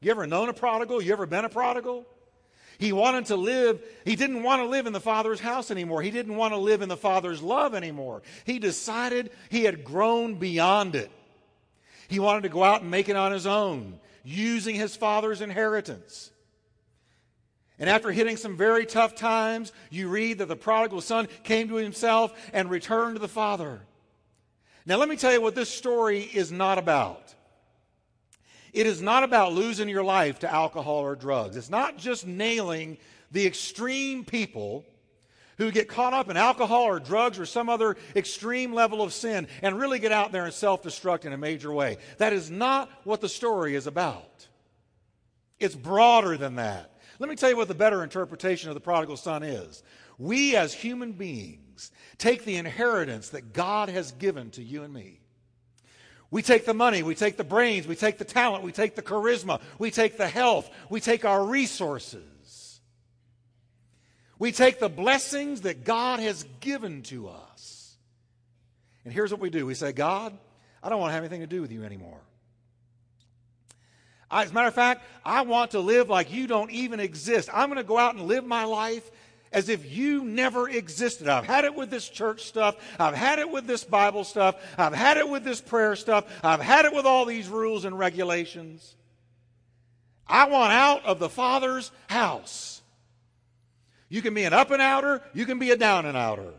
You 0.00 0.10
ever 0.10 0.26
known 0.26 0.50
a 0.50 0.52
prodigal? 0.52 1.00
You 1.00 1.14
ever 1.14 1.24
been 1.24 1.46
a 1.46 1.48
prodigal? 1.48 2.04
He 2.76 2.92
wanted 2.92 3.26
to 3.26 3.36
live, 3.36 3.82
he 4.04 4.16
didn't 4.16 4.42
want 4.42 4.60
to 4.60 4.68
live 4.68 4.86
in 4.86 4.92
the 4.92 5.00
Father's 5.00 5.40
house 5.40 5.70
anymore. 5.70 6.02
He 6.02 6.10
didn't 6.10 6.36
want 6.36 6.52
to 6.52 6.58
live 6.58 6.82
in 6.82 6.90
the 6.90 6.96
Father's 6.96 7.40
love 7.40 7.74
anymore. 7.74 8.22
He 8.44 8.58
decided 8.58 9.30
he 9.48 9.64
had 9.64 9.82
grown 9.82 10.34
beyond 10.34 10.94
it. 10.94 11.10
He 12.08 12.18
wanted 12.18 12.42
to 12.42 12.48
go 12.50 12.62
out 12.62 12.82
and 12.82 12.90
make 12.90 13.08
it 13.08 13.16
on 13.16 13.32
his 13.32 13.46
own, 13.46 13.98
using 14.24 14.74
his 14.74 14.94
Father's 14.94 15.40
inheritance. 15.40 16.30
And 17.78 17.90
after 17.90 18.12
hitting 18.12 18.36
some 18.36 18.56
very 18.56 18.86
tough 18.86 19.14
times, 19.14 19.72
you 19.90 20.08
read 20.08 20.38
that 20.38 20.46
the 20.46 20.56
prodigal 20.56 21.00
son 21.00 21.28
came 21.42 21.68
to 21.68 21.74
himself 21.74 22.32
and 22.52 22.70
returned 22.70 23.16
to 23.16 23.20
the 23.20 23.28
father. 23.28 23.80
Now, 24.86 24.96
let 24.96 25.08
me 25.08 25.16
tell 25.16 25.32
you 25.32 25.40
what 25.40 25.54
this 25.54 25.70
story 25.70 26.20
is 26.20 26.52
not 26.52 26.78
about. 26.78 27.34
It 28.72 28.86
is 28.86 29.00
not 29.00 29.22
about 29.22 29.52
losing 29.52 29.88
your 29.88 30.04
life 30.04 30.40
to 30.40 30.52
alcohol 30.52 30.98
or 30.98 31.16
drugs. 31.16 31.56
It's 31.56 31.70
not 31.70 31.96
just 31.96 32.26
nailing 32.26 32.98
the 33.30 33.46
extreme 33.46 34.24
people 34.24 34.84
who 35.58 35.70
get 35.70 35.88
caught 35.88 36.12
up 36.12 36.28
in 36.28 36.36
alcohol 36.36 36.82
or 36.82 36.98
drugs 36.98 37.38
or 37.38 37.46
some 37.46 37.68
other 37.68 37.96
extreme 38.16 38.72
level 38.72 39.02
of 39.02 39.12
sin 39.12 39.46
and 39.62 39.78
really 39.78 39.98
get 39.98 40.12
out 40.12 40.32
there 40.32 40.44
and 40.44 40.52
self 40.52 40.82
destruct 40.82 41.24
in 41.24 41.32
a 41.32 41.38
major 41.38 41.72
way. 41.72 41.98
That 42.18 42.32
is 42.32 42.50
not 42.50 42.90
what 43.04 43.20
the 43.20 43.28
story 43.28 43.74
is 43.74 43.86
about. 43.86 44.48
It's 45.60 45.76
broader 45.76 46.36
than 46.36 46.56
that. 46.56 46.93
Let 47.24 47.30
me 47.30 47.36
tell 47.36 47.48
you 47.48 47.56
what 47.56 47.68
the 47.68 47.74
better 47.74 48.04
interpretation 48.04 48.68
of 48.68 48.74
the 48.74 48.80
prodigal 48.80 49.16
son 49.16 49.42
is. 49.42 49.82
We 50.18 50.56
as 50.56 50.74
human 50.74 51.12
beings 51.12 51.90
take 52.18 52.44
the 52.44 52.56
inheritance 52.56 53.30
that 53.30 53.54
God 53.54 53.88
has 53.88 54.12
given 54.12 54.50
to 54.52 54.62
you 54.62 54.82
and 54.82 54.92
me 54.92 55.20
we 56.34 56.42
take 56.42 56.64
the 56.64 56.74
money, 56.74 57.04
we 57.04 57.14
take 57.14 57.36
the 57.36 57.44
brains, 57.44 57.86
we 57.86 57.94
take 57.94 58.18
the 58.18 58.24
talent, 58.24 58.64
we 58.64 58.72
take 58.72 58.96
the 58.96 59.02
charisma, 59.02 59.60
we 59.78 59.92
take 59.92 60.16
the 60.16 60.26
health, 60.26 60.68
we 60.90 61.00
take 61.00 61.24
our 61.24 61.46
resources. 61.46 62.80
We 64.40 64.50
take 64.50 64.80
the 64.80 64.88
blessings 64.88 65.60
that 65.60 65.84
God 65.84 66.18
has 66.18 66.44
given 66.58 67.02
to 67.04 67.28
us. 67.28 67.96
And 69.04 69.14
here's 69.14 69.30
what 69.30 69.40
we 69.40 69.48
do 69.48 69.64
we 69.64 69.74
say, 69.74 69.92
God, 69.92 70.36
I 70.82 70.88
don't 70.88 70.98
want 70.98 71.10
to 71.10 71.14
have 71.14 71.22
anything 71.22 71.42
to 71.42 71.46
do 71.46 71.62
with 71.62 71.70
you 71.70 71.84
anymore. 71.84 72.20
As 74.34 74.50
a 74.50 74.54
matter 74.54 74.68
of 74.68 74.74
fact, 74.74 75.02
I 75.24 75.42
want 75.42 75.70
to 75.72 75.80
live 75.80 76.08
like 76.08 76.32
you 76.32 76.46
don't 76.46 76.70
even 76.70 76.98
exist. 76.98 77.48
I'm 77.52 77.68
going 77.68 77.76
to 77.76 77.84
go 77.84 77.98
out 77.98 78.16
and 78.16 78.26
live 78.26 78.44
my 78.44 78.64
life 78.64 79.08
as 79.52 79.68
if 79.68 79.90
you 79.90 80.24
never 80.24 80.68
existed. 80.68 81.28
I've 81.28 81.46
had 81.46 81.64
it 81.64 81.74
with 81.74 81.88
this 81.88 82.08
church 82.08 82.42
stuff. 82.42 82.76
I've 82.98 83.14
had 83.14 83.38
it 83.38 83.48
with 83.48 83.66
this 83.68 83.84
Bible 83.84 84.24
stuff. 84.24 84.56
I've 84.76 84.92
had 84.92 85.16
it 85.16 85.28
with 85.28 85.44
this 85.44 85.60
prayer 85.60 85.94
stuff. 85.94 86.24
I've 86.42 86.60
had 86.60 86.84
it 86.84 86.92
with 86.92 87.06
all 87.06 87.24
these 87.24 87.48
rules 87.48 87.84
and 87.84 87.96
regulations. 87.96 88.96
I 90.26 90.48
want 90.48 90.72
out 90.72 91.04
of 91.04 91.20
the 91.20 91.28
Father's 91.28 91.92
house. 92.08 92.82
You 94.08 94.22
can 94.22 94.34
be 94.34 94.44
an 94.44 94.52
up 94.52 94.70
and 94.70 94.82
outer, 94.82 95.22
you 95.32 95.46
can 95.46 95.58
be 95.58 95.70
a 95.70 95.76
down 95.76 96.06
and 96.06 96.16
outer. 96.16 96.52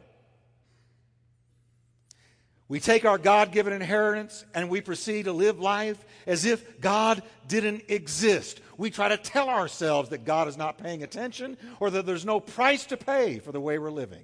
We 2.67 2.79
take 2.79 3.05
our 3.05 3.19
God 3.19 3.51
given 3.51 3.73
inheritance 3.73 4.43
and 4.55 4.69
we 4.69 4.81
proceed 4.81 5.25
to 5.25 5.33
live 5.33 5.59
life 5.59 6.03
as 6.25 6.45
if 6.45 6.81
God 6.81 7.21
didn't 7.47 7.83
exist. 7.89 8.59
We 8.77 8.89
try 8.89 9.09
to 9.09 9.17
tell 9.17 9.49
ourselves 9.49 10.09
that 10.09 10.25
God 10.25 10.47
is 10.47 10.57
not 10.57 10.79
paying 10.79 11.03
attention 11.03 11.57
or 11.79 11.91
that 11.91 12.07
there's 12.07 12.25
no 12.25 12.39
price 12.39 12.87
to 12.87 12.97
pay 12.97 13.37
for 13.37 13.51
the 13.51 13.61
way 13.61 13.77
we're 13.77 13.91
living. 13.91 14.23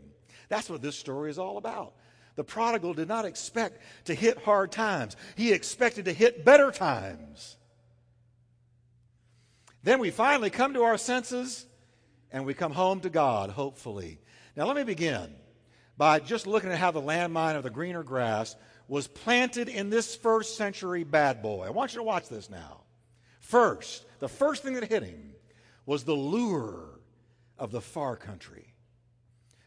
That's 0.50 0.70
what 0.70 0.82
this 0.82 0.98
story 0.98 1.30
is 1.30 1.38
all 1.38 1.58
about. 1.58 1.94
The 2.36 2.44
prodigal 2.44 2.96
did 2.96 3.08
not 3.08 3.26
expect 3.26 3.82
to 4.06 4.16
hit 4.16 4.40
hard 4.40 4.72
times, 4.72 5.16
he 5.36 5.52
expected 5.52 6.06
to 6.06 6.14
hit 6.14 6.44
better 6.44 6.72
times. 6.72 7.58
Then 9.84 10.00
we 10.00 10.12
finally 10.12 10.50
come 10.50 10.74
to 10.74 10.84
our 10.84 10.98
senses 10.98 11.66
and 12.32 12.46
we 12.46 12.54
come 12.54 12.72
home 12.72 13.02
to 13.02 13.10
God, 13.10 13.52
hopefully. 13.52 14.20
Now, 14.56 14.66
let 14.66 14.76
me 14.76 14.84
begin 14.84 15.34
by 16.02 16.20
just 16.20 16.48
looking 16.48 16.72
at 16.72 16.80
how 16.80 16.90
the 16.90 17.00
landmine 17.00 17.56
of 17.56 17.62
the 17.62 17.70
greener 17.70 18.02
grass 18.02 18.56
was 18.88 19.08
planted 19.08 19.70
in 19.70 19.92
this 19.92 20.16
first 20.16 20.58
century 20.58 21.04
bad 21.04 21.44
boy. 21.44 21.64
I 21.64 21.70
want 21.70 21.94
you 21.94 22.00
to 22.00 22.04
watch 22.04 22.28
this 22.28 22.50
now. 22.50 22.82
First, 23.40 24.08
the 24.18 24.28
first 24.28 24.64
thing 24.64 24.74
that 24.74 24.90
hit 24.90 25.04
him 25.04 25.36
was 25.86 26.04
the 26.04 26.16
lure 26.16 26.90
of 27.60 27.70
the 27.70 27.82
far 27.82 28.16
country. 28.16 28.74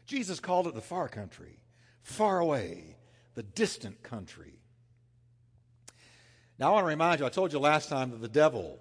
Jesus 0.07 0.41
called 0.41 0.67
it 0.67 0.75
the 0.75 0.81
far 0.81 1.07
country, 1.07 1.57
far 2.03 2.39
away, 2.39 2.97
the 3.35 3.43
distant 3.43 4.03
country. 4.03 4.59
Now, 6.59 6.67
I 6.67 6.71
want 6.71 6.83
to 6.83 6.89
remind 6.89 7.21
you, 7.21 7.27
I 7.27 7.29
told 7.29 7.53
you 7.53 7.59
last 7.59 7.87
time 7.87 8.11
that 8.11 8.19
the 8.19 8.27
devil 8.27 8.77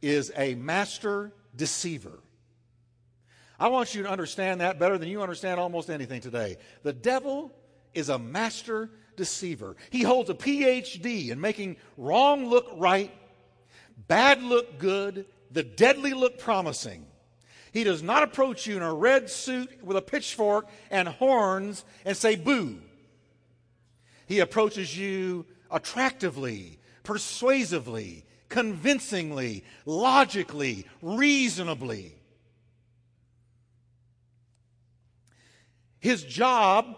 is 0.00 0.30
a 0.36 0.54
master 0.54 1.32
deceiver. 1.56 2.20
I 3.60 3.68
want 3.68 3.94
you 3.94 4.04
to 4.04 4.10
understand 4.10 4.62
that 4.62 4.78
better 4.78 4.96
than 4.96 5.10
you 5.10 5.20
understand 5.20 5.60
almost 5.60 5.90
anything 5.90 6.22
today. 6.22 6.56
The 6.82 6.94
devil 6.94 7.52
is 7.92 8.08
a 8.08 8.18
master 8.18 8.88
deceiver. 9.16 9.76
He 9.90 10.02
holds 10.02 10.30
a 10.30 10.34
PhD 10.34 11.28
in 11.28 11.38
making 11.38 11.76
wrong 11.98 12.46
look 12.46 12.66
right, 12.72 13.14
bad 14.08 14.42
look 14.42 14.78
good, 14.78 15.26
the 15.50 15.62
deadly 15.62 16.14
look 16.14 16.38
promising. 16.38 17.06
He 17.72 17.84
does 17.84 18.02
not 18.02 18.22
approach 18.22 18.66
you 18.66 18.78
in 18.78 18.82
a 18.82 18.94
red 18.94 19.28
suit 19.28 19.84
with 19.84 19.98
a 19.98 20.02
pitchfork 20.02 20.68
and 20.90 21.06
horns 21.06 21.84
and 22.06 22.16
say 22.16 22.36
boo. 22.36 22.78
He 24.26 24.40
approaches 24.40 24.96
you 24.96 25.44
attractively, 25.70 26.78
persuasively, 27.02 28.24
convincingly, 28.48 29.64
logically, 29.84 30.86
reasonably. 31.02 32.14
His 36.00 36.22
job 36.22 36.96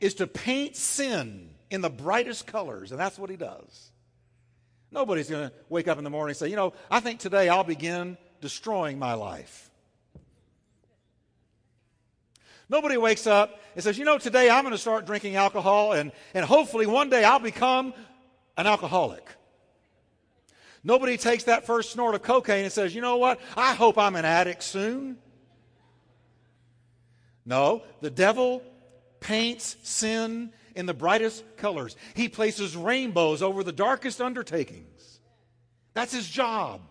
is 0.00 0.14
to 0.14 0.26
paint 0.26 0.74
sin 0.74 1.50
in 1.70 1.82
the 1.82 1.90
brightest 1.90 2.46
colors, 2.46 2.90
and 2.90 3.00
that's 3.00 3.18
what 3.18 3.30
he 3.30 3.36
does. 3.36 3.92
Nobody's 4.90 5.28
going 5.28 5.50
to 5.50 5.54
wake 5.68 5.86
up 5.86 5.98
in 5.98 6.04
the 6.04 6.10
morning 6.10 6.30
and 6.30 6.36
say, 6.36 6.48
you 6.48 6.56
know, 6.56 6.72
I 6.90 7.00
think 7.00 7.20
today 7.20 7.48
I'll 7.48 7.64
begin 7.64 8.16
destroying 8.40 8.98
my 8.98 9.14
life. 9.14 9.70
Nobody 12.70 12.96
wakes 12.96 13.26
up 13.26 13.60
and 13.74 13.82
says, 13.82 13.98
you 13.98 14.04
know, 14.04 14.18
today 14.18 14.50
I'm 14.50 14.62
going 14.62 14.72
to 14.72 14.78
start 14.78 15.06
drinking 15.06 15.36
alcohol 15.36 15.92
and, 15.92 16.12
and 16.34 16.44
hopefully 16.44 16.86
one 16.86 17.08
day 17.08 17.24
I'll 17.24 17.38
become 17.38 17.94
an 18.56 18.66
alcoholic. 18.66 19.26
Nobody 20.84 21.16
takes 21.16 21.44
that 21.44 21.66
first 21.66 21.92
snort 21.92 22.14
of 22.14 22.22
cocaine 22.22 22.64
and 22.64 22.72
says, 22.72 22.94
you 22.94 23.00
know 23.00 23.16
what? 23.16 23.40
I 23.56 23.74
hope 23.74 23.98
I'm 23.98 24.16
an 24.16 24.24
addict 24.24 24.62
soon. 24.62 25.18
No, 27.48 27.82
the 28.02 28.10
devil 28.10 28.62
paints 29.20 29.78
sin 29.82 30.52
in 30.76 30.84
the 30.84 30.92
brightest 30.92 31.42
colors. 31.56 31.96
He 32.12 32.28
places 32.28 32.76
rainbows 32.76 33.40
over 33.40 33.64
the 33.64 33.72
darkest 33.72 34.20
undertakings. 34.20 35.20
That's 35.94 36.12
his 36.12 36.28
job. 36.28 36.82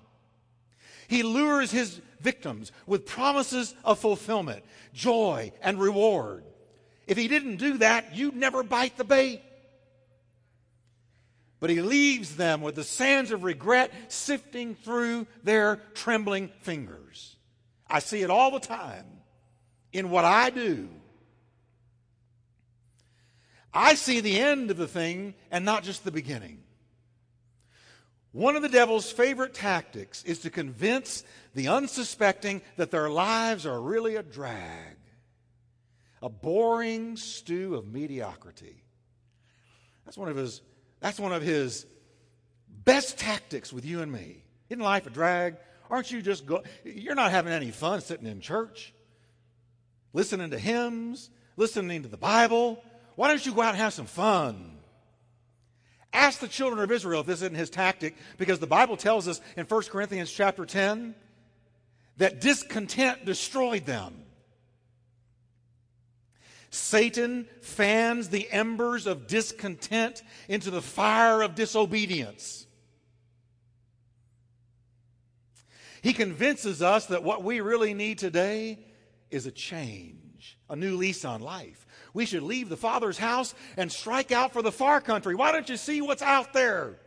He 1.08 1.22
lures 1.22 1.70
his 1.70 2.02
victims 2.20 2.72
with 2.88 3.06
promises 3.06 3.76
of 3.84 4.00
fulfillment, 4.00 4.66
joy, 4.94 5.54
and 5.62 5.80
reward. 5.80 6.44
If 7.06 7.18
he 7.18 7.28
didn't 7.28 7.58
do 7.58 7.78
that, 7.78 8.16
you'd 8.16 8.36
never 8.36 8.64
bite 8.64 8.98
the 8.98 9.04
bait. 9.04 9.44
But 11.60 11.70
he 11.70 11.82
leaves 11.82 12.36
them 12.36 12.62
with 12.62 12.74
the 12.74 12.84
sands 12.84 13.30
of 13.30 13.44
regret 13.44 13.92
sifting 14.08 14.74
through 14.74 15.28
their 15.44 15.76
trembling 15.94 16.50
fingers. 16.62 17.36
I 17.88 18.00
see 18.00 18.24
it 18.24 18.32
all 18.32 18.50
the 18.50 18.60
time 18.60 19.06
in 19.94 20.10
what 20.10 20.26
I 20.26 20.50
do. 20.50 20.90
I 23.74 23.96
see 23.96 24.22
the 24.22 24.40
end 24.40 24.72
of 24.72 24.78
the 24.78 24.88
thing 24.88 25.36
and 25.52 25.64
not 25.64 25.84
just 25.84 26.04
the 26.04 26.12
beginning. 26.12 26.64
One 28.32 28.56
of 28.56 28.62
the 28.62 28.70
devil's 28.70 29.12
favorite 29.12 29.54
tactics 29.54 30.24
is 30.24 30.40
to 30.40 30.50
convince 30.50 31.24
the 31.56 31.70
unsuspecting 31.70 32.62
that 32.76 32.92
their 32.92 33.10
lives 33.10 33.66
are 33.66 33.80
really 33.80 34.16
a 34.16 34.24
drag, 34.24 34.98
a 36.22 36.30
boring 36.30 37.18
stew 37.18 37.76
of 37.76 37.88
mediocrity. 37.88 38.84
That's 40.06 40.18
one 40.18 40.30
of 40.30 40.36
his, 40.36 40.62
that's 41.00 41.20
one 41.20 41.34
of 41.34 41.42
his 41.42 41.86
best 42.84 43.18
tactics 43.18 43.74
with 43.74 43.86
you 43.86 44.02
and 44.02 44.12
me. 44.12 44.44
Isn't 44.70 44.84
life 44.84 45.08
a 45.08 45.10
drag? 45.10 45.58
Aren't 45.90 46.12
you 46.12 46.22
just 46.22 46.46
go, 46.46 46.64
you're 46.84 47.16
not 47.16 47.32
having 47.32 47.54
any 47.54 47.72
fun 47.72 48.02
sitting 48.02 48.28
in 48.28 48.42
church 48.42 48.94
listening 50.14 50.52
to 50.52 50.60
hymns, 50.60 51.30
listening 51.56 52.04
to 52.04 52.08
the 52.08 52.18
Bible. 52.18 52.84
Why 53.16 53.30
don't 53.30 53.46
you 53.46 53.54
go 53.54 53.62
out 53.62 53.72
and 53.72 53.78
have 53.78 53.94
some 53.94 54.06
fun? 54.06 54.78
Ask 56.14 56.40
the 56.40 56.48
children 56.48 56.82
of 56.82 56.92
Israel 56.92 57.22
if 57.22 57.28
this 57.28 57.42
isn't 57.42 57.56
his 57.56 57.70
tactic, 57.70 58.16
because 58.38 58.60
the 58.60 58.68
Bible 58.68 58.98
tells 58.98 59.28
us 59.28 59.42
in 59.56 59.66
1 59.66 59.84
Corinthians 59.84 60.32
chapter 60.32 60.66
10 60.66 61.14
that 62.18 62.42
discontent 62.42 63.26
destroyed 63.26 63.86
them. 63.86 64.24
Satan 66.70 67.48
fans 67.62 68.30
the 68.30 68.50
embers 68.52 69.08
of 69.08 69.28
discontent 69.28 70.22
into 70.48 70.70
the 70.70 70.82
fire 70.82 71.42
of 71.42 71.56
disobedience. 71.56 72.66
He 76.02 76.14
convinces 76.14 76.82
us 76.82 77.08
that 77.08 77.24
what 77.24 77.44
we 77.44 77.62
really 77.62 77.94
need 77.94 78.18
today 78.18 78.80
is 79.32 79.46
a 79.46 79.52
change, 79.52 80.58
a 80.70 80.76
new 80.76 80.96
lease 80.96 81.26
on 81.26 81.42
life. 81.42 81.86
We 82.14 82.26
should 82.26 82.44
leave 82.44 82.70
the 82.70 82.78
Father's 82.78 83.18
house 83.18 83.54
and 83.76 83.92
strike 83.92 84.32
out 84.32 84.54
for 84.54 84.62
the 84.62 84.72
far 84.72 85.02
country. 85.02 85.36
Why 85.36 85.52
don't 85.52 85.70
you 85.70 85.78
see 85.78 86.02
what's 86.02 86.22
out 86.22 86.54
there? 86.54 87.00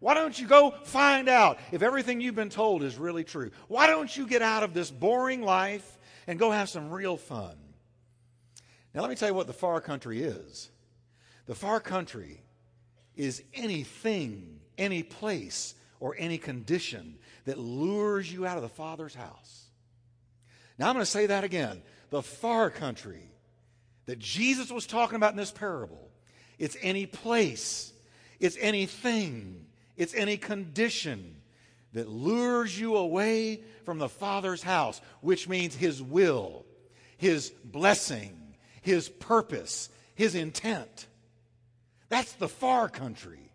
Why 0.00 0.14
don't 0.14 0.38
you 0.38 0.46
go 0.46 0.74
find 0.84 1.28
out 1.28 1.58
if 1.72 1.82
everything 1.82 2.20
you've 2.20 2.34
been 2.34 2.48
told 2.48 2.82
is 2.82 2.96
really 2.96 3.22
true? 3.22 3.50
Why 3.68 3.86
don't 3.86 4.14
you 4.14 4.26
get 4.26 4.40
out 4.40 4.62
of 4.62 4.72
this 4.72 4.90
boring 4.90 5.42
life 5.42 5.98
and 6.26 6.38
go 6.38 6.50
have 6.50 6.70
some 6.70 6.90
real 6.90 7.16
fun? 7.16 7.56
Now, 8.94 9.02
let 9.02 9.10
me 9.10 9.16
tell 9.16 9.28
you 9.28 9.34
what 9.34 9.46
the 9.46 9.52
far 9.52 9.80
country 9.80 10.22
is. 10.22 10.70
The 11.46 11.54
far 11.54 11.80
country 11.80 12.42
is 13.14 13.42
anything, 13.54 14.60
any 14.78 15.02
place 15.02 15.74
or 16.00 16.16
any 16.18 16.38
condition 16.38 17.18
that 17.44 17.58
lures 17.58 18.32
you 18.32 18.46
out 18.46 18.56
of 18.56 18.62
the 18.62 18.68
Father's 18.68 19.14
house. 19.14 19.69
Now 20.80 20.88
I'm 20.88 20.94
going 20.94 21.04
to 21.04 21.10
say 21.10 21.26
that 21.26 21.44
again. 21.44 21.82
The 22.08 22.22
far 22.22 22.70
country 22.70 23.20
that 24.06 24.18
Jesus 24.18 24.72
was 24.72 24.86
talking 24.86 25.16
about 25.16 25.32
in 25.32 25.36
this 25.36 25.50
parable, 25.50 26.10
it's 26.58 26.74
any 26.80 27.04
place, 27.04 27.92
it's 28.40 28.56
anything, 28.58 29.66
it's 29.98 30.14
any 30.14 30.38
condition 30.38 31.36
that 31.92 32.08
lures 32.08 32.80
you 32.80 32.96
away 32.96 33.60
from 33.84 33.98
the 33.98 34.08
Father's 34.08 34.62
house, 34.62 35.02
which 35.20 35.50
means 35.50 35.74
His 35.74 36.02
will, 36.02 36.64
His 37.18 37.50
blessing, 37.62 38.54
His 38.80 39.10
purpose, 39.10 39.90
His 40.14 40.34
intent. 40.34 41.08
That's 42.08 42.32
the 42.32 42.48
far 42.48 42.88
country. 42.88 43.52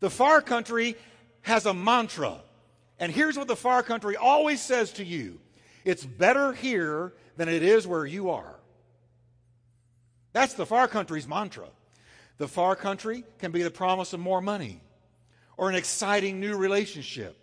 The 0.00 0.10
far 0.10 0.42
country 0.42 0.94
has 1.40 1.64
a 1.64 1.72
mantra. 1.72 2.42
And 2.98 3.10
here's 3.10 3.38
what 3.38 3.48
the 3.48 3.56
far 3.56 3.82
country 3.82 4.14
always 4.14 4.60
says 4.60 4.92
to 4.94 5.04
you 5.06 5.38
it's 5.84 6.04
better 6.04 6.52
here 6.52 7.12
than 7.36 7.48
it 7.48 7.62
is 7.62 7.86
where 7.86 8.06
you 8.06 8.30
are. 8.30 8.56
That's 10.32 10.54
the 10.54 10.66
far 10.66 10.88
country's 10.88 11.28
mantra. 11.28 11.68
The 12.38 12.48
far 12.48 12.74
country 12.74 13.24
can 13.38 13.52
be 13.52 13.62
the 13.62 13.70
promise 13.70 14.12
of 14.12 14.20
more 14.20 14.40
money 14.40 14.80
or 15.56 15.68
an 15.68 15.74
exciting 15.74 16.40
new 16.40 16.56
relationship 16.56 17.38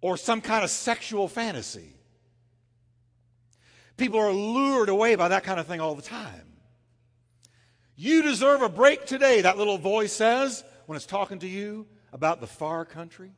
or 0.00 0.16
some 0.16 0.40
kind 0.40 0.64
of 0.64 0.70
sexual 0.70 1.28
fantasy. 1.28 1.96
People 3.96 4.18
are 4.18 4.32
lured 4.32 4.88
away 4.88 5.14
by 5.14 5.28
that 5.28 5.44
kind 5.44 5.60
of 5.60 5.66
thing 5.66 5.80
all 5.80 5.94
the 5.94 6.02
time. 6.02 6.46
You 7.96 8.22
deserve 8.22 8.62
a 8.62 8.68
break 8.68 9.04
today, 9.06 9.42
that 9.42 9.58
little 9.58 9.78
voice 9.78 10.12
says 10.12 10.64
when 10.86 10.96
it's 10.96 11.06
talking 11.06 11.38
to 11.40 11.48
you 11.48 11.86
about 12.12 12.40
the 12.40 12.46
far 12.46 12.84
country. 12.84 13.32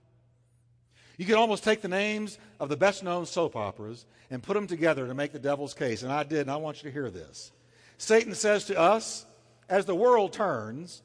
You 1.16 1.26
could 1.26 1.37
almost 1.37 1.62
take 1.62 1.80
the 1.80 1.88
names 1.88 2.38
of 2.59 2.68
the 2.68 2.76
best 2.76 3.02
known 3.02 3.26
soap 3.26 3.56
operas 3.56 4.04
and 4.30 4.42
put 4.42 4.54
them 4.54 4.66
together 4.66 5.06
to 5.06 5.14
make 5.14 5.33
the 5.33 5.38
devil's 5.38 5.75
case. 5.75 6.02
And 6.02 6.12
I 6.12 6.25
did, 6.25 6.40
and 6.40 6.50
I 6.50 6.56
want 6.56 6.83
you 6.83 6.90
to 6.90 6.92
hear 6.92 7.11
this. 7.11 7.52
Satan 7.99 8.35
says 8.35 8.64
to 8.66 8.78
us, 8.78 9.25
as 9.68 9.87
the 9.87 9.94
world 9.94 10.33
turns, 10.33 11.02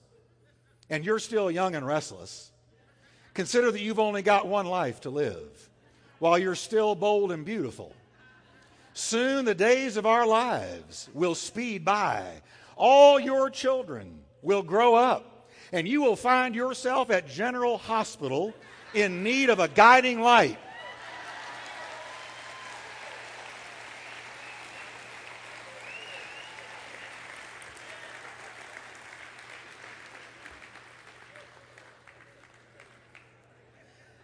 and 0.89 1.05
you're 1.05 1.19
still 1.19 1.51
young 1.51 1.75
and 1.75 1.85
restless, 1.85 2.51
consider 3.33 3.71
that 3.71 3.81
you've 3.81 3.99
only 3.99 4.21
got 4.21 4.47
one 4.47 4.65
life 4.65 5.01
to 5.01 5.09
live 5.09 5.69
while 6.17 6.37
you're 6.37 6.55
still 6.55 6.95
bold 6.95 7.31
and 7.31 7.45
beautiful. 7.45 7.93
Soon 8.93 9.45
the 9.45 9.55
days 9.55 9.95
of 9.95 10.05
our 10.05 10.25
lives 10.25 11.09
will 11.13 11.35
speed 11.35 11.85
by. 11.85 12.25
All 12.75 13.19
your 13.19 13.49
children 13.49 14.19
will 14.41 14.63
grow 14.63 14.95
up, 14.95 15.49
and 15.71 15.87
you 15.87 16.01
will 16.01 16.15
find 16.15 16.55
yourself 16.55 17.11
at 17.11 17.29
General 17.29 17.77
Hospital 17.77 18.53
in 18.93 19.23
need 19.23 19.49
of 19.49 19.59
a 19.59 19.67
guiding 19.67 20.21
light. 20.21 20.57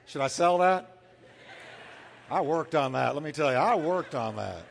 Should 0.08 0.22
I 0.22 0.28
sell 0.28 0.60
that? 0.60 0.96
I 2.32 2.40
worked 2.40 2.74
on 2.74 2.94
that. 2.94 3.16
Let 3.16 3.24
me 3.24 3.34
tell 3.34 3.52
you, 3.52 3.58
I 3.58 3.76
worked 3.76 4.16
on 4.16 4.38
that. 4.38 4.64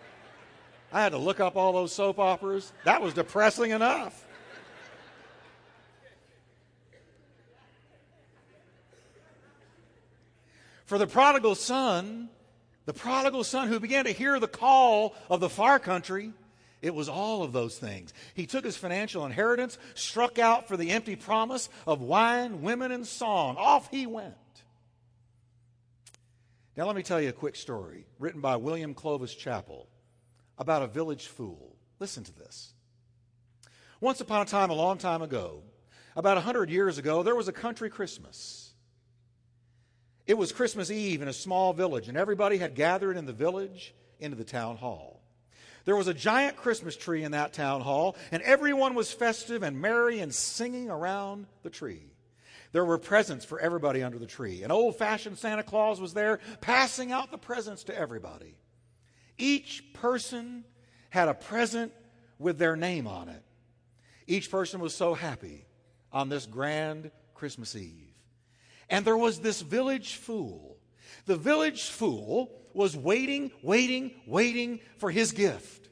I 0.91 1.03
had 1.03 1.13
to 1.13 1.19
look 1.19 1.39
up 1.39 1.55
all 1.55 1.73
those 1.73 1.93
soap 1.93 2.19
operas. 2.19 2.73
That 2.85 3.03
was 3.03 3.13
depressing 3.13 3.71
enough. 3.71 4.24
For 10.85 10.99
the 10.99 11.07
prodigal 11.07 11.55
son, 11.55 12.29
the 12.85 12.93
prodigal 12.93 13.45
son 13.45 13.69
who 13.69 13.81
began 13.81 14.05
to 14.05 14.13
hear 14.13 14.39
the 14.39 14.49
call 14.49 15.15
of 15.31 15.41
the 15.41 15.49
far 15.49 15.79
country, 15.79 16.33
it 16.83 16.95
was 16.95 17.09
all 17.09 17.43
of 17.43 17.53
those 17.53 17.79
things. 17.79 18.13
He 18.35 18.47
took 18.47 18.65
his 18.65 18.77
financial 18.77 19.25
inheritance, 19.25 19.79
struck 19.95 20.39
out 20.39 20.69
for 20.69 20.77
the 20.77 20.91
empty 20.91 21.17
promise 21.17 21.71
of 21.87 22.03
wine, 22.03 22.61
women, 22.61 22.93
and 22.93 23.07
song. 23.07 23.57
Off 23.57 23.91
he 23.91 24.07
went. 24.07 24.35
Now, 26.77 26.87
let 26.87 26.97
me 26.97 27.03
tell 27.03 27.21
you 27.21 27.29
a 27.29 27.33
quick 27.33 27.57
story 27.57 28.05
written 28.19 28.41
by 28.41 28.57
William 28.57 28.95
Clovis 28.95 29.35
Chappell 29.35 29.89
about 30.59 30.83
a 30.83 30.87
village 30.87 31.29
fool. 31.29 31.77
Listen 32.01 32.25
to 32.25 32.33
this. 32.33 32.75
Once 34.01 34.21
upon 34.21 34.43
a 34.43 34.45
time, 34.45 34.71
a 34.71 34.75
long 34.75 34.99
time 34.99 35.23
ago, 35.23 35.63
about 36.17 36.37
a 36.37 36.43
hundred 36.43 36.69
years 36.69 36.99
ago, 36.99 37.23
there 37.23 37.35
was 37.35 37.49
a 37.49 37.53
country 37.53 37.89
Christmas. 37.89 38.64
It 40.27 40.39
was 40.39 40.53
Christmas 40.53 40.91
Eve 40.91 41.23
in 41.23 41.29
a 41.29 41.33
small 41.33 41.73
village, 41.73 42.09
and 42.09 42.17
everybody 42.17 42.57
had 42.57 42.75
gathered 42.75 43.17
in 43.17 43.27
the 43.27 43.33
village 43.33 43.95
into 44.19 44.37
the 44.37 44.45
town 44.45 44.77
hall. 44.77 45.21
There 45.85 45.97
was 45.97 46.09
a 46.09 46.15
giant 46.15 46.57
Christmas 46.57 46.97
tree 46.97 47.25
in 47.25 47.33
that 47.33 47.53
town 47.53 47.83
hall, 47.83 48.17
and 48.33 48.43
everyone 48.43 48.95
was 48.95 49.13
festive 49.13 49.63
and 49.63 49.81
merry 49.81 50.21
and 50.21 50.35
singing 50.35 50.91
around 50.91 51.47
the 51.63 51.71
tree. 51.71 52.11
There 52.73 52.85
were 52.85 52.99
presents 52.99 53.45
for 53.45 53.61
everybody 53.61 54.03
under 54.03 54.19
the 54.19 54.27
tree. 54.27 54.63
An 54.63 54.71
old 54.71 54.97
fashioned 54.97 55.39
Santa 55.39 55.63
Claus 55.63 56.01
was 56.01 56.15
there 56.15 56.41
passing 56.61 57.13
out 57.13 57.31
the 57.31 57.39
presents 57.39 57.85
to 57.85 57.97
everybody. 57.97 58.57
Each 59.37 59.85
person 59.93 60.65
had 61.11 61.29
a 61.29 61.35
present 61.35 61.93
with 62.39 62.59
their 62.59 62.77
name 62.77 63.07
on 63.07 63.29
it. 63.29 63.43
Each 64.27 64.51
person 64.51 64.81
was 64.81 64.95
so 64.95 65.15
happy 65.15 65.67
on 66.13 66.29
this 66.29 66.47
grand 66.47 67.11
Christmas 67.35 67.77
Eve. 67.77 68.04
And 68.91 69.05
there 69.05 69.17
was 69.17 69.41
this 69.41 69.63
village 69.63 70.15
fool. 70.17 70.77
The 71.27 71.37
village 71.37 71.85
fool 71.85 72.51
was 72.75 72.97
waiting, 72.97 73.51
waiting, 73.63 74.13
waiting 74.27 74.81
for 74.99 75.11
his 75.11 75.33
gift. 75.33 75.89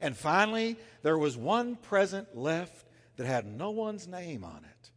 And 0.00 0.16
finally, 0.16 0.76
there 1.02 1.18
was 1.18 1.36
one 1.36 1.76
present 1.76 2.36
left 2.36 2.86
that 3.16 3.26
had 3.26 3.46
no 3.46 3.70
one's 3.70 4.06
name 4.06 4.44
on 4.44 4.64
it. 4.64 4.90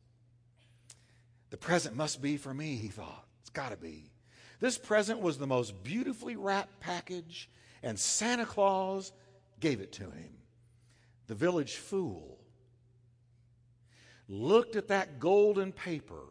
The 1.49 1.57
present 1.57 1.95
must 1.95 2.21
be 2.21 2.37
for 2.37 2.53
me, 2.53 2.75
he 2.75 2.87
thought. 2.87 3.25
It's 3.41 3.49
got 3.49 3.69
to 3.69 3.77
be. 3.77 4.11
This 4.59 4.77
present 4.77 5.19
was 5.21 5.37
the 5.37 5.47
most 5.47 5.83
beautifully 5.83 6.35
wrapped 6.35 6.79
package, 6.79 7.49
and 7.81 7.99
Santa 7.99 8.45
Claus 8.45 9.11
gave 9.59 9.81
it 9.81 9.91
to 9.93 10.03
him. 10.03 10.37
The 11.27 11.35
village 11.35 11.77
fool 11.77 12.37
looked 14.27 14.75
at 14.75 14.89
that 14.89 15.19
golden 15.19 15.71
paper 15.71 16.23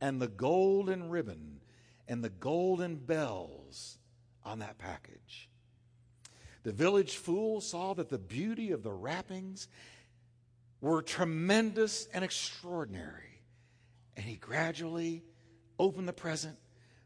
and 0.00 0.20
the 0.20 0.28
golden 0.28 1.08
ribbon 1.08 1.60
and 2.08 2.22
the 2.22 2.30
golden 2.30 2.96
bells 2.96 3.98
on 4.44 4.60
that 4.60 4.78
package. 4.78 5.48
The 6.62 6.72
village 6.72 7.16
fool 7.16 7.60
saw 7.60 7.94
that 7.94 8.08
the 8.08 8.18
beauty 8.18 8.72
of 8.72 8.82
the 8.82 8.92
wrappings 8.92 9.68
were 10.80 11.02
tremendous 11.02 12.08
and 12.12 12.24
extraordinary. 12.24 13.42
And 14.16 14.24
he 14.24 14.36
gradually 14.36 15.22
opened 15.78 16.08
the 16.08 16.12
present 16.12 16.58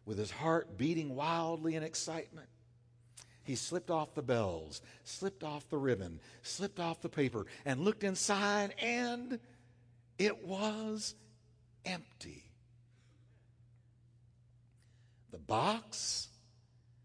with 0.04 0.18
his 0.18 0.30
heart 0.30 0.78
beating 0.78 1.14
wildly 1.14 1.74
in 1.74 1.82
excitement. 1.82 2.48
He 3.42 3.56
slipped 3.56 3.90
off 3.90 4.14
the 4.14 4.22
bells, 4.22 4.80
slipped 5.04 5.42
off 5.42 5.68
the 5.68 5.78
ribbon, 5.78 6.20
slipped 6.42 6.78
off 6.78 7.00
the 7.00 7.08
paper, 7.08 7.46
and 7.64 7.80
looked 7.80 8.04
inside, 8.04 8.74
and 8.80 9.40
it 10.18 10.46
was 10.46 11.14
empty. 11.84 12.49
The 15.30 15.38
box, 15.38 16.28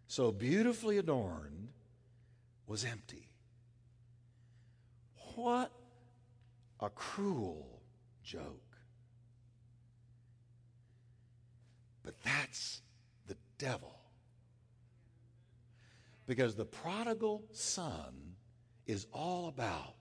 so 0.07 0.31
beautifully 0.31 0.97
adorned, 0.97 1.69
was 2.67 2.83
empty. 2.83 3.29
What 5.35 5.71
a 6.79 6.89
cruel 6.89 7.81
joke. 8.23 8.61
But 12.03 12.15
that's 12.23 12.81
the 13.27 13.35
devil. 13.57 13.95
Because 16.27 16.55
the 16.55 16.65
prodigal 16.65 17.43
son 17.51 18.35
is 18.87 19.05
all 19.11 19.47
about 19.47 19.95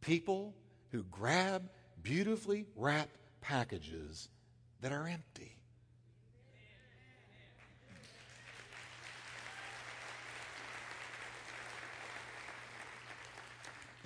people 0.00 0.54
who 0.90 1.02
grab 1.04 1.68
beautifully 2.02 2.66
wrapped 2.76 3.18
packages 3.40 4.28
that 4.80 4.92
are 4.92 5.06
empty. 5.06 5.55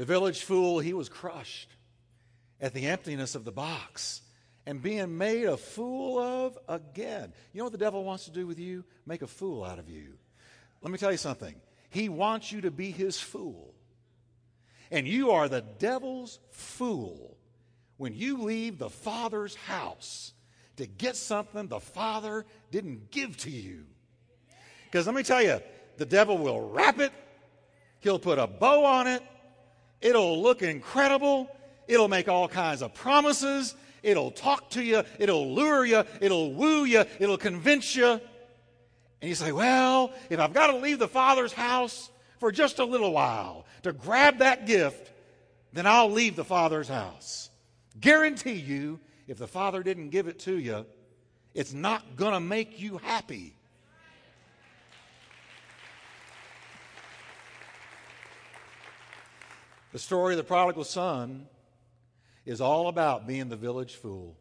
The 0.01 0.07
village 0.07 0.45
fool, 0.45 0.79
he 0.79 0.95
was 0.95 1.11
crushed 1.11 1.69
at 2.59 2.73
the 2.73 2.87
emptiness 2.87 3.35
of 3.35 3.45
the 3.45 3.53
box 3.53 4.23
and 4.65 4.81
being 4.81 5.19
made 5.19 5.45
a 5.45 5.59
fool 5.59 6.19
of 6.19 6.59
again. 6.71 7.35
You 7.53 7.59
know 7.59 7.65
what 7.65 7.73
the 7.73 7.77
devil 7.77 8.03
wants 8.03 8.25
to 8.25 8.31
do 8.31 8.47
with 8.47 8.59
you? 8.59 8.83
Make 9.05 9.21
a 9.21 9.27
fool 9.27 9.63
out 9.63 9.79
of 9.79 9.91
you. 9.91 10.15
Let 10.81 10.91
me 10.91 10.97
tell 10.97 11.13
you 11.13 11.19
something. 11.19 11.55
He 11.91 12.09
wants 12.09 12.51
you 12.51 12.63
to 12.63 12.71
be 12.71 12.91
his 12.91 13.21
fool. 13.21 13.75
And 14.91 15.07
you 15.07 15.33
are 15.33 15.51
the 15.51 15.61
devil's 15.61 16.39
fool 16.49 17.37
when 17.99 18.15
you 18.15 18.39
leave 18.39 18.79
the 18.79 18.89
Father's 18.89 19.55
house 19.55 20.33
to 20.77 20.87
get 20.87 21.15
something 21.15 21.69
the 21.69 21.79
Father 21.79 22.47
didn't 22.71 23.11
give 23.11 23.37
to 23.37 23.51
you. 23.51 23.85
Because 24.85 25.05
let 25.05 25.15
me 25.15 25.25
tell 25.25 25.43
you, 25.43 25.61
the 25.99 26.07
devil 26.07 26.39
will 26.39 26.71
wrap 26.71 27.01
it, 27.01 27.13
he'll 27.99 28.19
put 28.19 28.39
a 28.39 28.47
bow 28.47 28.87
on 28.87 29.07
it, 29.07 29.23
it'll 30.01 30.43
look 30.43 30.63
incredible, 30.63 31.51
it'll 31.87 32.09
make 32.09 32.29
all 32.29 32.49
kinds 32.49 32.83
of 32.83 32.95
promises, 32.95 33.75
it'll 34.03 34.31
talk 34.31 34.71
to 34.71 34.83
you, 34.83 35.03
it'll 35.19 35.55
lure 35.55 35.85
you, 35.85 36.05
it'll 36.21 36.53
woo 36.53 36.85
you, 36.85 37.05
it'll 37.19 37.39
convince 37.39 37.95
you. 37.95 38.21
And 39.21 39.29
you 39.29 39.35
say, 39.35 39.53
Well, 39.53 40.13
if 40.31 40.41
I've 40.41 40.53
got 40.53 40.69
to 40.69 40.77
leave 40.77 40.99
the 40.99 41.09
Father's 41.09 41.53
house 41.53 42.11
for 42.39 42.51
just 42.51 42.79
a 42.79 42.85
little 42.85 43.13
while 43.13 43.67
to 43.83 43.93
grab 43.93 44.39
that 44.39 44.67
gift, 44.67 45.13
then 45.73 45.87
I'll 45.87 46.11
leave 46.11 46.37
the 46.37 46.45
Father's 46.45 46.89
house. 46.89 47.51
Guarantee 48.01 48.55
you, 48.55 48.99
if 49.29 49.39
the 49.39 49.47
Father 49.47 49.83
didn't 49.83 50.11
give 50.11 50.27
it 50.27 50.39
to 50.41 50.59
you, 50.59 50.87
it's 51.55 51.73
not 51.73 52.17
going 52.17 52.33
to 52.33 52.41
make 52.41 52.81
you 52.81 52.99
happy. 52.99 53.55
The 59.92 59.98
story 59.98 60.35
of 60.35 60.38
the 60.38 60.44
prodigal 60.44 60.85
son 60.85 61.46
is 62.46 62.61
all 62.61 62.88
about 62.88 63.26
being 63.26 63.48
the 63.48 63.57
village 63.57 63.96
fool. 63.96 64.37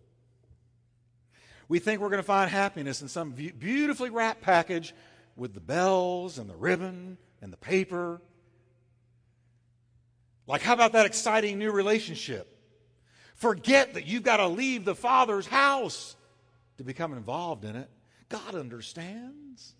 We 1.67 1.79
think 1.79 2.01
we're 2.01 2.09
going 2.09 2.21
to 2.21 2.23
find 2.23 2.49
happiness 2.49 3.01
in 3.01 3.07
some 3.07 3.31
beautifully 3.31 4.09
wrapped 4.09 4.41
package 4.41 4.93
with 5.35 5.53
the 5.53 5.59
bells 5.59 6.38
and 6.38 6.49
the 6.49 6.55
ribbon 6.55 7.17
and 7.41 7.51
the 7.53 7.57
paper. 7.57 8.21
Like, 10.47 10.62
how 10.62 10.73
about 10.73 10.93
that 10.93 11.05
exciting 11.05 11.59
new 11.59 11.71
relationship? 11.71 12.55
Forget 13.35 13.93
that 13.93 14.05
you've 14.05 14.23
got 14.23 14.38
to 14.38 14.47
leave 14.47 14.83
the 14.83 14.95
Father's 14.95 15.47
house 15.47 16.15
to 16.77 16.83
become 16.83 17.13
involved 17.13 17.65
in 17.65 17.75
it. 17.75 17.89
God 18.29 18.55
understands. 18.55 19.73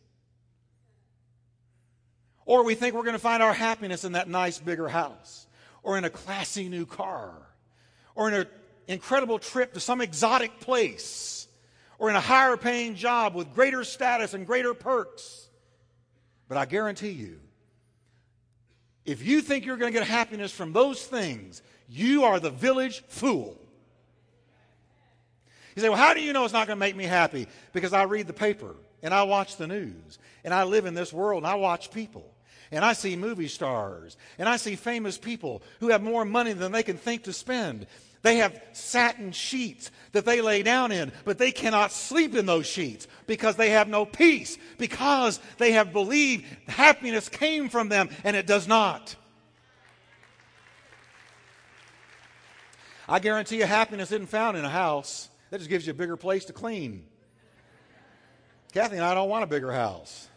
Or 2.45 2.63
we 2.63 2.73
think 2.75 2.95
we're 2.95 3.03
going 3.03 3.13
to 3.13 3.19
find 3.19 3.43
our 3.43 3.53
happiness 3.53 4.03
in 4.03 4.13
that 4.13 4.27
nice 4.27 4.60
bigger 4.60 4.88
house 4.88 5.47
or 5.84 5.98
in 5.98 6.06
a 6.06 6.10
classy 6.10 6.70
new 6.70 6.86
car, 6.86 7.34
or 8.15 8.28
in 8.28 8.34
an 8.34 8.48
incredible 8.88 9.39
trip 9.39 9.74
to 9.74 9.80
some 9.80 10.02
exotic 10.02 10.60
place, 10.60 11.48
or 11.98 12.10
in 12.10 12.15
a 12.15 12.22
higher 12.22 12.58
paying 12.58 12.96
job 12.96 13.36
with 13.36 13.54
greater 13.54 13.84
status 13.84 14.34
and 14.34 14.46
greater 14.46 14.74
perks. 14.74 15.48
But 16.48 16.58
I 16.58 16.65
guarantee 16.65 17.12
you, 17.12 17.39
if 19.06 19.26
you 19.26 19.42
think 19.42 19.65
you're 19.65 19.78
going 19.78 19.92
to 19.92 19.98
get 20.00 20.08
happiness 20.08 20.52
from 20.52 20.74
those 20.74 21.06
things, 21.06 21.62
you 21.88 22.24
are 22.24 22.39
the 22.39 22.50
village 22.50 23.04
fool. 23.08 23.58
You 25.76 25.82
say, 25.82 25.89
Well, 25.89 25.98
how 25.98 26.13
do 26.13 26.22
you 26.22 26.34
know 26.34 26.44
it's 26.44 26.54
not 26.54 26.68
going 26.68 26.78
to 26.78 26.80
make 26.80 26.96
me 26.96 27.06
happy? 27.06 27.48
Because 27.74 27.94
I 27.94 28.04
read 28.04 28.28
the 28.28 28.34
paper 28.34 28.76
and 29.02 29.13
I 29.13 29.24
watch 29.24 29.58
the 29.58 29.68
news 29.68 30.20
and 30.44 30.54
I 30.54 30.63
live 30.63 30.86
in 30.86 30.94
this 30.94 31.13
world 31.13 31.44
and 31.44 31.48
I 31.48 31.56
watch 31.56 31.92
people 31.92 32.30
and 32.71 32.86
I 32.86 32.93
see 32.93 33.15
movie 33.15 33.47
stars, 33.47 34.17
and 34.38 34.47
I 34.47 34.58
see 34.58 34.75
famous 34.75 35.17
people 35.17 35.62
who 35.79 35.89
have 35.89 36.01
more 36.01 36.25
money 36.25 36.53
than 36.53 36.71
they 36.71 36.84
can 36.84 36.97
think 36.97 37.23
to 37.23 37.34
spend. 37.34 37.88
They 38.21 38.38
have 38.38 38.62
satin 38.73 39.32
sheets 39.32 39.91
that 40.12 40.25
they 40.25 40.41
lay 40.41 40.62
down 40.62 40.91
in, 40.91 41.12
but 41.23 41.38
they 41.38 41.51
cannot 41.51 41.91
sleep 41.91 42.36
in 42.36 42.45
those 42.45 42.65
sheets 42.65 43.08
because 43.27 43.55
they 43.55 43.69
have 43.69 43.88
no 43.88 44.05
peace, 44.05 44.58
because 44.77 45.39
they 45.58 45.71
have 45.71 45.93
believed 45.93 46.45
happiness 46.67 47.29
came 47.29 47.69
from 47.69 47.89
them, 47.89 48.10
and 48.23 48.36
it 48.36 48.45
does 48.45 48.67
not. 48.67 49.15
I 53.08 53.19
guarantee 53.19 53.58
you, 53.58 53.65
happiness 53.65 54.12
isn't 54.12 54.27
found 54.27 54.58
in 54.58 54.65
a 54.65 54.69
house. 54.69 55.29
That 55.49 55.58
just 55.58 55.69
gives 55.69 55.88
you 55.88 55.91
a 55.91 55.95
bigger 55.95 56.17
place 56.17 56.45
to 56.45 56.53
clean. 56.53 57.05
Kathy 58.71 58.97
and 58.97 59.05
I 59.05 59.15
don't 59.15 59.29
want 59.29 59.43
a 59.43 59.47
bigger 59.47 59.71
house. 59.71 60.27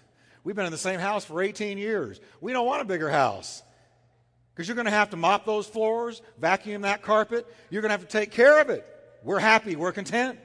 We've 0.45 0.57
been 0.57 0.67
in 0.67 0.73
the 0.73 0.79
same 0.79 0.99
house 0.99 1.25
for 1.25 1.41
18 1.43 1.79
years. 1.79 2.21
We 2.41 2.53
don't 2.53 2.67
want 2.67 2.83
a 2.83 2.85
bigger 2.85 3.09
house 3.09 3.63
because 4.55 4.69
you're 4.69 4.75
going 4.75 4.87
to 4.87 4.91
have 4.91 5.11
to 5.11 5.17
mop 5.17 5.47
those 5.47 5.67
floors, 5.67 6.21
vacuum 6.39 6.83
that 6.83 7.03
carpet. 7.03 7.47
You're 7.71 7.83
going 7.83 7.91
to 7.91 7.99
have 7.99 8.07
to 8.07 8.19
take 8.19 8.33
care 8.33 8.61
of 8.61 8.71
it. 8.71 8.87
We're 9.23 9.39
happy, 9.39 9.77
we're 9.77 9.93
content. 9.93 10.39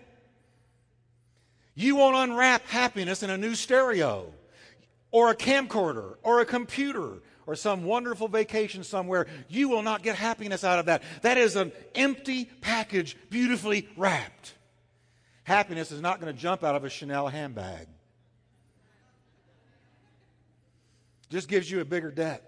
You 1.73 1.95
won't 1.95 2.15
unwrap 2.15 2.65
happiness 2.67 3.23
in 3.23 3.29
a 3.29 3.37
new 3.37 3.55
stereo 3.55 4.33
or 5.11 5.31
a 5.31 5.35
camcorder 5.35 6.15
or 6.23 6.41
a 6.41 6.45
computer 6.45 7.19
or 7.45 7.55
some 7.55 7.83
wonderful 7.83 8.27
vacation 8.27 8.83
somewhere. 8.83 9.25
You 9.47 9.69
will 9.69 9.81
not 9.81 10.03
get 10.03 10.15
happiness 10.15 10.63
out 10.63 10.79
of 10.79 10.87
that. 10.87 11.01
That 11.21 11.37
is 11.37 11.55
an 11.55 11.71
empty 11.95 12.45
package, 12.61 13.15
beautifully 13.29 13.87
wrapped. 13.95 14.53
Happiness 15.43 15.91
is 15.91 16.01
not 16.01 16.19
going 16.19 16.33
to 16.33 16.39
jump 16.39 16.63
out 16.63 16.75
of 16.75 16.83
a 16.83 16.89
Chanel 16.89 17.27
handbag. 17.27 17.87
Just 21.29 21.47
gives 21.47 21.69
you 21.69 21.81
a 21.81 21.85
bigger 21.85 22.11
debt. 22.11 22.43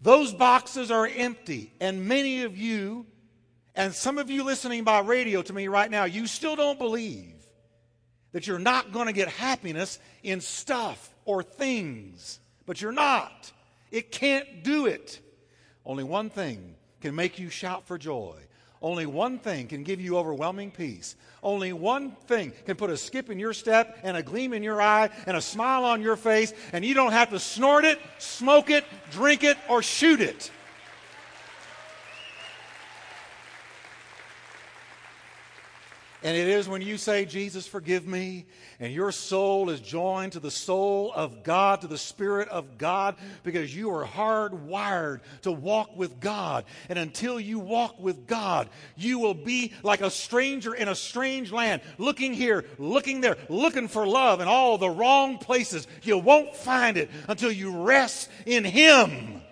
Those 0.00 0.34
boxes 0.34 0.90
are 0.90 1.06
empty, 1.06 1.72
and 1.80 2.06
many 2.06 2.42
of 2.42 2.56
you, 2.56 3.06
and 3.74 3.94
some 3.94 4.18
of 4.18 4.28
you 4.28 4.44
listening 4.44 4.84
by 4.84 5.00
radio 5.00 5.40
to 5.42 5.52
me 5.52 5.68
right 5.68 5.90
now, 5.90 6.04
you 6.04 6.26
still 6.26 6.56
don't 6.56 6.78
believe 6.78 7.34
that 8.32 8.46
you're 8.46 8.58
not 8.58 8.92
going 8.92 9.06
to 9.06 9.12
get 9.12 9.28
happiness 9.28 9.98
in 10.22 10.40
stuff 10.40 11.14
or 11.24 11.42
things. 11.42 12.38
But 12.66 12.82
you're 12.82 12.92
not. 12.92 13.52
It 13.90 14.10
can't 14.10 14.62
do 14.62 14.86
it. 14.86 15.20
Only 15.86 16.04
one 16.04 16.30
thing 16.30 16.74
can 17.00 17.14
make 17.14 17.38
you 17.38 17.48
shout 17.48 17.86
for 17.86 17.96
joy 17.96 18.36
only 18.84 19.06
one 19.06 19.38
thing 19.38 19.66
can 19.66 19.82
give 19.82 19.98
you 19.98 20.18
overwhelming 20.18 20.70
peace. 20.70 21.16
Only 21.42 21.72
one 21.72 22.12
thing 22.26 22.52
can 22.66 22.76
put 22.76 22.90
a 22.90 22.98
skip 22.98 23.30
in 23.30 23.38
your 23.38 23.54
step 23.54 23.98
and 24.02 24.14
a 24.14 24.22
gleam 24.22 24.52
in 24.52 24.62
your 24.62 24.80
eye 24.80 25.08
and 25.26 25.38
a 25.38 25.40
smile 25.40 25.84
on 25.84 26.02
your 26.02 26.16
face, 26.16 26.52
and 26.70 26.84
you 26.84 26.92
don't 26.92 27.12
have 27.12 27.30
to 27.30 27.38
snort 27.38 27.86
it, 27.86 27.98
smoke 28.18 28.68
it, 28.68 28.84
drink 29.10 29.42
it, 29.42 29.56
or 29.70 29.82
shoot 29.82 30.20
it. 30.20 30.50
And 36.24 36.34
it 36.34 36.48
is 36.48 36.66
when 36.66 36.80
you 36.80 36.96
say, 36.96 37.26
Jesus, 37.26 37.66
forgive 37.66 38.06
me, 38.06 38.46
and 38.80 38.90
your 38.90 39.12
soul 39.12 39.68
is 39.68 39.78
joined 39.78 40.32
to 40.32 40.40
the 40.40 40.50
soul 40.50 41.12
of 41.14 41.42
God, 41.42 41.82
to 41.82 41.86
the 41.86 41.98
Spirit 41.98 42.48
of 42.48 42.78
God, 42.78 43.16
because 43.42 43.76
you 43.76 43.90
are 43.90 44.06
hardwired 44.06 45.20
to 45.42 45.52
walk 45.52 45.94
with 45.98 46.20
God. 46.20 46.64
And 46.88 46.98
until 46.98 47.38
you 47.38 47.58
walk 47.58 48.00
with 48.00 48.26
God, 48.26 48.70
you 48.96 49.18
will 49.18 49.34
be 49.34 49.74
like 49.82 50.00
a 50.00 50.10
stranger 50.10 50.72
in 50.72 50.88
a 50.88 50.94
strange 50.94 51.52
land, 51.52 51.82
looking 51.98 52.32
here, 52.32 52.64
looking 52.78 53.20
there, 53.20 53.36
looking 53.50 53.86
for 53.86 54.06
love 54.06 54.40
in 54.40 54.48
all 54.48 54.78
the 54.78 54.88
wrong 54.88 55.36
places. 55.36 55.86
You 56.02 56.16
won't 56.16 56.56
find 56.56 56.96
it 56.96 57.10
until 57.28 57.52
you 57.52 57.84
rest 57.84 58.30
in 58.46 58.64
Him. 58.64 59.42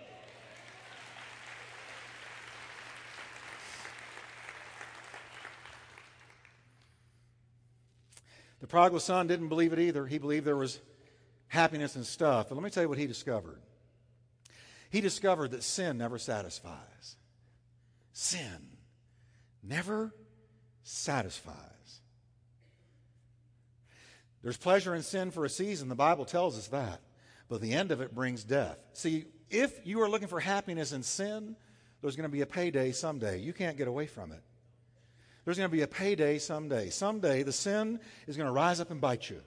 The 8.62 8.68
prodigal 8.68 9.01
son 9.01 9.27
didn't 9.27 9.48
believe 9.48 9.72
it 9.72 9.81
either. 9.81 10.07
He 10.07 10.18
believed 10.18 10.46
there 10.46 10.57
was 10.57 10.79
happiness 11.48 11.96
and 11.96 12.07
stuff. 12.07 12.48
But 12.48 12.55
let 12.55 12.62
me 12.62 12.70
tell 12.70 12.85
you 12.85 12.88
what 12.88 12.96
he 12.96 13.09
discovered. 13.09 13.61
He 14.88 15.01
discovered 15.01 15.51
that 15.51 15.64
sin 15.64 15.98
never 15.98 16.16
satisfies. 16.16 17.16
Sin 18.12 18.79
never 19.64 20.14
satisfies. 20.85 21.57
There's 24.42 24.57
pleasure 24.57 24.94
in 24.94 25.03
sin 25.03 25.33
for 25.33 25.44
a 25.44 25.51
season. 25.51 25.88
The 25.88 25.96
Bible 25.96 26.25
tells 26.25 26.57
us 26.57 26.68
that. 26.68 27.01
But 27.48 27.62
the 27.62 27.72
end 27.72 27.90
of 27.90 28.01
it 28.01 28.14
brings 28.14 28.44
death. 28.44 28.79
See, 28.92 29.25
if 29.51 29.85
you 29.85 30.01
are 30.03 30.09
looking 30.09 30.29
for 30.29 30.38
happiness 30.38 30.92
in 30.92 31.03
sin, 31.03 31.57
there's 32.01 32.14
going 32.14 32.29
to 32.29 32.33
be 32.33 32.42
a 32.42 32.46
payday 32.46 32.92
someday. 32.92 33.40
You 33.40 33.53
can't 33.53 33.77
get 33.77 33.88
away 33.88 34.07
from 34.07 34.31
it. 34.31 34.42
There's 35.44 35.59
going 35.59 35.68
to 35.68 35.76
be 35.76 35.83
a 35.83 35.88
payday 35.88 36.38
someday. 36.38 36.90
Someday 36.90 37.42
the 37.42 37.52
sin 37.52 37.98
is 38.26 38.37
going 38.37 38.46
to 38.46 38.52
rise 38.52 38.81
up 38.81 38.90
and 38.90 39.00
bite 39.00 39.28
you. 39.28 39.40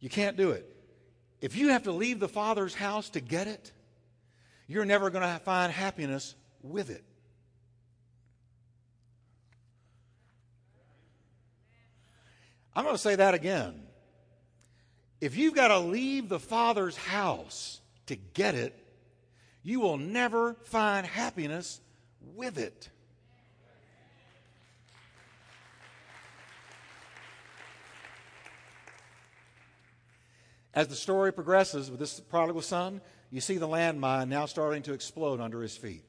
You 0.00 0.08
can't 0.08 0.36
do 0.36 0.50
it. 0.50 0.70
If 1.40 1.56
you 1.56 1.68
have 1.70 1.84
to 1.84 1.92
leave 1.92 2.20
the 2.20 2.28
Father's 2.28 2.74
house 2.74 3.10
to 3.10 3.20
get 3.20 3.48
it, 3.48 3.72
you're 4.66 4.84
never 4.84 5.10
going 5.10 5.22
to 5.22 5.38
find 5.40 5.72
happiness 5.72 6.34
with 6.62 6.90
it. 6.90 7.04
I'm 12.76 12.84
going 12.84 12.96
to 12.96 13.02
say 13.02 13.16
that 13.16 13.34
again. 13.34 13.82
If 15.20 15.36
you've 15.36 15.54
got 15.54 15.68
to 15.68 15.78
leave 15.78 16.28
the 16.28 16.40
Father's 16.40 16.96
house 16.96 17.80
to 18.06 18.16
get 18.16 18.54
it, 18.54 18.78
you 19.62 19.80
will 19.80 19.96
never 19.96 20.54
find 20.64 21.06
happiness 21.06 21.80
with 22.34 22.58
it. 22.58 22.90
As 30.74 30.88
the 30.88 30.96
story 30.96 31.32
progresses 31.32 31.90
with 31.90 32.00
this 32.00 32.18
prodigal 32.18 32.62
son, 32.62 33.00
you 33.30 33.40
see 33.40 33.58
the 33.58 33.68
landmine 33.68 34.28
now 34.28 34.46
starting 34.46 34.82
to 34.84 34.92
explode 34.92 35.40
under 35.40 35.62
his 35.62 35.76
feet. 35.76 36.04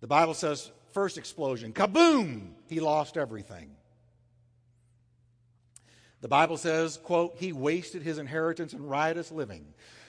The 0.00 0.08
Bible 0.08 0.34
says 0.34 0.70
first 0.92 1.16
explosion. 1.16 1.72
Kaboom! 1.72 2.52
He 2.68 2.80
lost 2.80 3.16
everything. 3.16 3.70
The 6.20 6.28
Bible 6.28 6.56
says, 6.56 6.96
quote, 6.96 7.36
he 7.38 7.52
wasted 7.52 8.02
his 8.02 8.18
inheritance 8.18 8.72
in 8.72 8.84
riotous 8.84 9.30
living. 9.30 9.66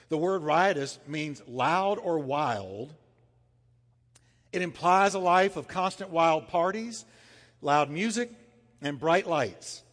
The 0.10 0.18
word 0.18 0.42
riotous 0.42 0.98
means 1.06 1.42
loud 1.48 2.00
or 2.00 2.18
wild. 2.18 2.94
It 4.52 4.62
implies 4.62 5.14
a 5.14 5.20
life 5.20 5.58
of 5.58 5.68
constant 5.68 6.10
wild 6.10 6.48
parties, 6.48 7.06
loud 7.62 7.92
music, 7.92 8.32
and 8.82 9.00
bright 9.00 9.28
lights. 9.28 9.84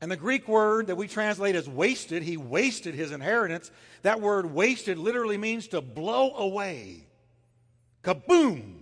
And 0.00 0.10
the 0.10 0.16
Greek 0.16 0.48
word 0.48 0.86
that 0.86 0.96
we 0.96 1.06
translate 1.06 1.54
as 1.54 1.68
wasted, 1.68 2.22
he 2.22 2.36
wasted 2.36 2.94
his 2.94 3.12
inheritance. 3.12 3.70
That 4.02 4.20
word 4.20 4.46
wasted 4.46 4.96
literally 4.96 5.36
means 5.36 5.68
to 5.68 5.80
blow 5.80 6.34
away. 6.34 7.06
Kaboom! 8.02 8.76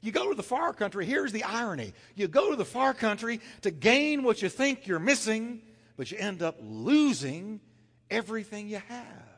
You 0.00 0.12
go 0.12 0.30
to 0.30 0.34
the 0.34 0.42
far 0.42 0.72
country, 0.72 1.04
here's 1.04 1.32
the 1.32 1.44
irony. 1.44 1.92
You 2.14 2.26
go 2.26 2.50
to 2.50 2.56
the 2.56 2.64
far 2.64 2.94
country 2.94 3.40
to 3.60 3.70
gain 3.70 4.22
what 4.22 4.40
you 4.40 4.48
think 4.48 4.86
you're 4.86 4.98
missing, 4.98 5.60
but 5.98 6.10
you 6.10 6.16
end 6.16 6.42
up 6.42 6.56
losing 6.62 7.60
everything 8.10 8.68
you 8.68 8.80
have. 8.88 9.30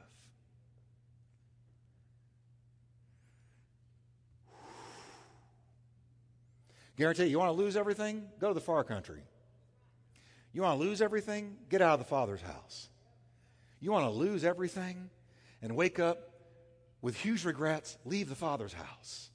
Guarantee 6.96 7.26
you, 7.26 7.38
want 7.38 7.48
to 7.48 7.62
lose 7.62 7.76
everything? 7.76 8.28
Go 8.38 8.48
to 8.48 8.54
the 8.54 8.60
far 8.60 8.84
country. 8.84 9.22
You 10.52 10.62
want 10.62 10.78
to 10.80 10.86
lose 10.86 11.00
everything? 11.00 11.56
Get 11.68 11.80
out 11.80 11.94
of 11.94 11.98
the 11.98 12.04
Father's 12.04 12.42
house. 12.42 12.88
You 13.80 13.90
want 13.90 14.04
to 14.04 14.10
lose 14.10 14.44
everything 14.44 15.10
and 15.62 15.74
wake 15.74 15.98
up 15.98 16.30
with 17.00 17.16
huge 17.16 17.44
regrets? 17.44 17.96
Leave 18.04 18.28
the 18.28 18.34
Father's 18.34 18.74
house. 18.74 19.30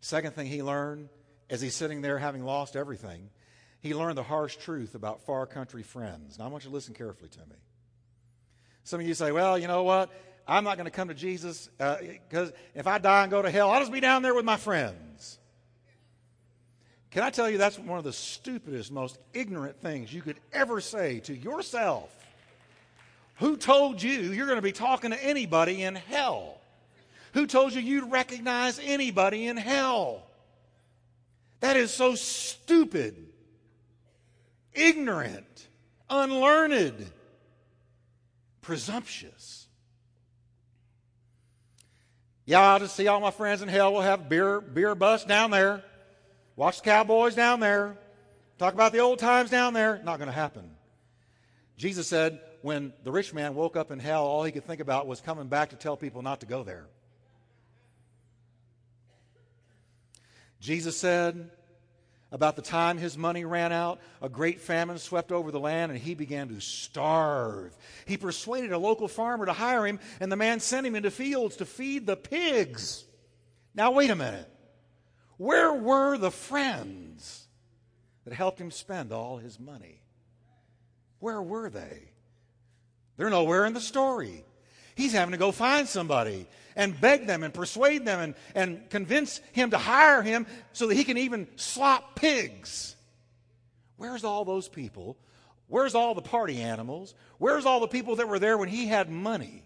Second 0.00 0.34
thing 0.34 0.46
he 0.46 0.62
learned 0.62 1.08
as 1.48 1.60
he's 1.60 1.74
sitting 1.74 2.02
there 2.02 2.18
having 2.18 2.44
lost 2.44 2.76
everything, 2.76 3.30
he 3.80 3.94
learned 3.94 4.18
the 4.18 4.22
harsh 4.22 4.56
truth 4.56 4.94
about 4.94 5.22
far 5.22 5.46
country 5.46 5.82
friends. 5.82 6.38
Now, 6.38 6.44
I 6.44 6.48
want 6.48 6.64
you 6.64 6.70
to 6.70 6.74
listen 6.74 6.94
carefully 6.94 7.30
to 7.30 7.40
me. 7.40 7.56
Some 8.84 9.00
of 9.00 9.06
you 9.06 9.14
say, 9.14 9.32
well, 9.32 9.58
you 9.58 9.66
know 9.66 9.82
what? 9.82 10.10
I'm 10.46 10.62
not 10.62 10.76
going 10.76 10.84
to 10.84 10.92
come 10.92 11.08
to 11.08 11.14
Jesus 11.14 11.68
because 11.78 12.50
uh, 12.50 12.56
if 12.74 12.86
I 12.86 12.98
die 12.98 13.22
and 13.22 13.30
go 13.30 13.42
to 13.42 13.50
hell, 13.50 13.70
I'll 13.70 13.80
just 13.80 13.90
be 13.90 14.00
down 14.00 14.22
there 14.22 14.34
with 14.34 14.44
my 14.44 14.56
friends. 14.56 15.38
Can 17.16 17.24
I 17.24 17.30
tell 17.30 17.48
you 17.48 17.56
that's 17.56 17.78
one 17.78 17.96
of 17.96 18.04
the 18.04 18.12
stupidest, 18.12 18.92
most 18.92 19.16
ignorant 19.32 19.80
things 19.80 20.12
you 20.12 20.20
could 20.20 20.36
ever 20.52 20.82
say 20.82 21.20
to 21.20 21.34
yourself? 21.34 22.10
Who 23.36 23.56
told 23.56 24.02
you 24.02 24.10
you're 24.10 24.44
going 24.44 24.58
to 24.58 24.62
be 24.62 24.70
talking 24.70 25.12
to 25.12 25.24
anybody 25.24 25.82
in 25.82 25.94
hell? 25.94 26.60
Who 27.32 27.46
told 27.46 27.72
you 27.72 27.80
you'd 27.80 28.12
recognize 28.12 28.78
anybody 28.84 29.46
in 29.46 29.56
hell? 29.56 30.26
That 31.60 31.78
is 31.78 31.90
so 31.90 32.16
stupid, 32.16 33.16
ignorant, 34.74 35.68
unlearned, 36.10 37.10
presumptuous. 38.60 39.68
Yeah, 42.44 42.60
I'll 42.60 42.78
just 42.78 42.94
see 42.94 43.08
all 43.08 43.20
my 43.20 43.30
friends 43.30 43.62
in 43.62 43.68
hell. 43.68 43.94
We'll 43.94 44.02
have 44.02 44.28
beer, 44.28 44.60
beer 44.60 44.94
bus 44.94 45.24
down 45.24 45.50
there. 45.50 45.82
Watch 46.56 46.78
the 46.78 46.84
Cowboys 46.84 47.34
down 47.34 47.60
there. 47.60 47.98
Talk 48.58 48.72
about 48.72 48.92
the 48.92 49.00
old 49.00 49.18
times 49.18 49.50
down 49.50 49.74
there. 49.74 50.00
Not 50.02 50.18
going 50.18 50.28
to 50.28 50.32
happen. 50.32 50.70
Jesus 51.76 52.08
said 52.08 52.40
when 52.62 52.94
the 53.04 53.12
rich 53.12 53.34
man 53.34 53.54
woke 53.54 53.76
up 53.76 53.90
in 53.90 53.98
hell, 53.98 54.24
all 54.24 54.42
he 54.42 54.50
could 54.50 54.64
think 54.64 54.80
about 54.80 55.06
was 55.06 55.20
coming 55.20 55.48
back 55.48 55.70
to 55.70 55.76
tell 55.76 55.96
people 55.96 56.22
not 56.22 56.40
to 56.40 56.46
go 56.46 56.64
there. 56.64 56.86
Jesus 60.58 60.96
said 60.96 61.50
about 62.32 62.56
the 62.56 62.62
time 62.62 62.98
his 62.98 63.16
money 63.16 63.44
ran 63.44 63.72
out, 63.72 64.00
a 64.20 64.28
great 64.28 64.60
famine 64.60 64.98
swept 64.98 65.30
over 65.30 65.52
the 65.52 65.60
land 65.60 65.92
and 65.92 66.00
he 66.00 66.14
began 66.14 66.48
to 66.48 66.60
starve. 66.60 67.76
He 68.06 68.16
persuaded 68.16 68.72
a 68.72 68.78
local 68.78 69.06
farmer 69.06 69.46
to 69.46 69.52
hire 69.52 69.86
him, 69.86 70.00
and 70.18 70.32
the 70.32 70.36
man 70.36 70.60
sent 70.60 70.86
him 70.86 70.96
into 70.96 71.10
fields 71.10 71.56
to 71.56 71.66
feed 71.66 72.06
the 72.06 72.16
pigs. 72.16 73.04
Now, 73.74 73.92
wait 73.92 74.10
a 74.10 74.16
minute. 74.16 74.50
Where 75.36 75.72
were 75.72 76.16
the 76.16 76.30
friends 76.30 77.46
that 78.24 78.32
helped 78.34 78.60
him 78.60 78.70
spend 78.70 79.12
all 79.12 79.36
his 79.36 79.60
money? 79.60 80.00
Where 81.20 81.42
were 81.42 81.70
they? 81.70 82.10
They're 83.16 83.30
nowhere 83.30 83.64
in 83.64 83.72
the 83.72 83.80
story. 83.80 84.44
He's 84.94 85.12
having 85.12 85.32
to 85.32 85.38
go 85.38 85.52
find 85.52 85.86
somebody 85.86 86.46
and 86.74 86.98
beg 86.98 87.26
them 87.26 87.42
and 87.42 87.52
persuade 87.52 88.04
them 88.04 88.20
and, 88.20 88.34
and 88.54 88.90
convince 88.90 89.40
him 89.52 89.70
to 89.70 89.78
hire 89.78 90.22
him 90.22 90.46
so 90.72 90.86
that 90.86 90.94
he 90.94 91.04
can 91.04 91.18
even 91.18 91.46
slop 91.56 92.16
pigs. 92.16 92.96
Where's 93.96 94.24
all 94.24 94.44
those 94.44 94.68
people? 94.68 95.18
Where's 95.68 95.94
all 95.94 96.14
the 96.14 96.22
party 96.22 96.60
animals? 96.60 97.14
Where's 97.38 97.66
all 97.66 97.80
the 97.80 97.88
people 97.88 98.16
that 98.16 98.28
were 98.28 98.38
there 98.38 98.56
when 98.56 98.68
he 98.68 98.86
had 98.86 99.10
money? 99.10 99.64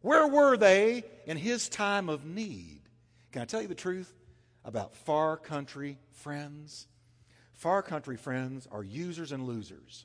Where 0.00 0.26
were 0.26 0.56
they 0.56 1.04
in 1.26 1.36
his 1.36 1.68
time 1.68 2.08
of 2.08 2.24
need? 2.24 2.80
Can 3.32 3.42
I 3.42 3.44
tell 3.44 3.62
you 3.62 3.68
the 3.68 3.74
truth 3.74 4.12
about 4.68 4.94
far 4.94 5.38
country 5.38 5.98
friends? 6.12 6.86
Far 7.54 7.82
country 7.82 8.18
friends 8.18 8.68
are 8.70 8.84
users 8.84 9.32
and 9.32 9.46
losers. 9.46 10.04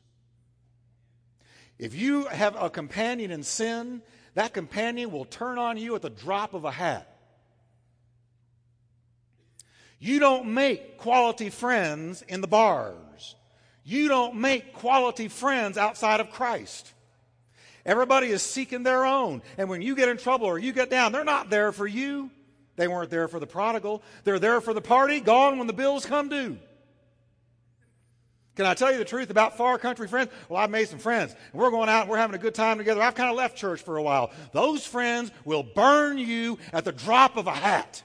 If 1.77 1.93
you 1.93 2.25
have 2.25 2.55
a 2.55 2.69
companion 2.69 3.29
in 3.29 3.43
sin 3.43 4.01
that 4.35 4.53
companion 4.53 5.11
will 5.11 5.25
turn 5.25 5.59
on 5.59 5.77
you 5.77 5.95
at 5.95 6.01
the 6.01 6.09
drop 6.09 6.53
of 6.53 6.63
a 6.63 6.71
hat. 6.71 7.09
You 9.99 10.19
don't 10.19 10.47
make 10.53 10.97
quality 10.97 11.49
friends 11.49 12.23
in 12.23 12.41
the 12.41 12.47
bars. 12.47 13.35
You 13.83 14.07
don't 14.07 14.35
make 14.35 14.73
quality 14.73 15.27
friends 15.27 15.77
outside 15.77 16.19
of 16.21 16.31
Christ. 16.31 16.93
Everybody 17.85 18.27
is 18.27 18.41
seeking 18.41 18.83
their 18.83 19.05
own. 19.05 19.41
And 19.57 19.69
when 19.69 19.81
you 19.81 19.93
get 19.93 20.07
in 20.07 20.17
trouble 20.17 20.47
or 20.47 20.57
you 20.57 20.71
get 20.71 20.89
down, 20.89 21.11
they're 21.11 21.25
not 21.25 21.49
there 21.49 21.73
for 21.73 21.85
you. 21.85 22.31
They 22.75 22.87
weren't 22.87 23.09
there 23.09 23.27
for 23.27 23.39
the 23.39 23.47
prodigal. 23.47 24.01
They're 24.23 24.39
there 24.39 24.61
for 24.61 24.73
the 24.73 24.81
party, 24.81 25.19
gone 25.19 25.57
when 25.57 25.67
the 25.67 25.73
bills 25.73 26.05
come 26.05 26.29
due. 26.29 26.57
Can 28.55 28.67
I 28.67 28.75
tell 28.75 28.91
you 28.91 28.99
the 28.99 29.05
truth 29.05 29.31
about 29.31 29.57
far 29.57 29.79
country 29.79 30.07
friends? 30.07 30.29
Well, 30.47 30.61
I've 30.61 30.69
made 30.69 30.87
some 30.87 30.99
friends. 30.99 31.35
and 31.51 31.61
We're 31.61 31.71
going 31.71 31.89
out 31.89 32.01
and 32.01 32.09
we're 32.09 32.17
having 32.17 32.35
a 32.35 32.39
good 32.39 32.53
time 32.53 32.77
together. 32.77 33.01
I've 33.01 33.15
kind 33.15 33.31
of 33.31 33.35
left 33.35 33.57
church 33.57 33.81
for 33.81 33.97
a 33.97 34.03
while. 34.03 34.31
Those 34.51 34.85
friends 34.85 35.31
will 35.43 35.63
burn 35.63 36.19
you 36.19 36.59
at 36.71 36.85
the 36.85 36.91
drop 36.91 37.35
of 37.35 37.47
a 37.47 37.51
hat. 37.51 38.03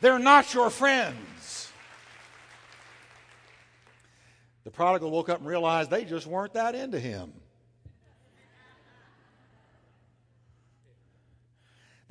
They're 0.00 0.20
not 0.20 0.54
your 0.54 0.70
friends. 0.70 1.72
The 4.64 4.70
prodigal 4.70 5.10
woke 5.10 5.28
up 5.28 5.38
and 5.38 5.46
realized 5.46 5.90
they 5.90 6.04
just 6.04 6.26
weren't 6.26 6.54
that 6.54 6.76
into 6.76 7.00
him. 7.00 7.32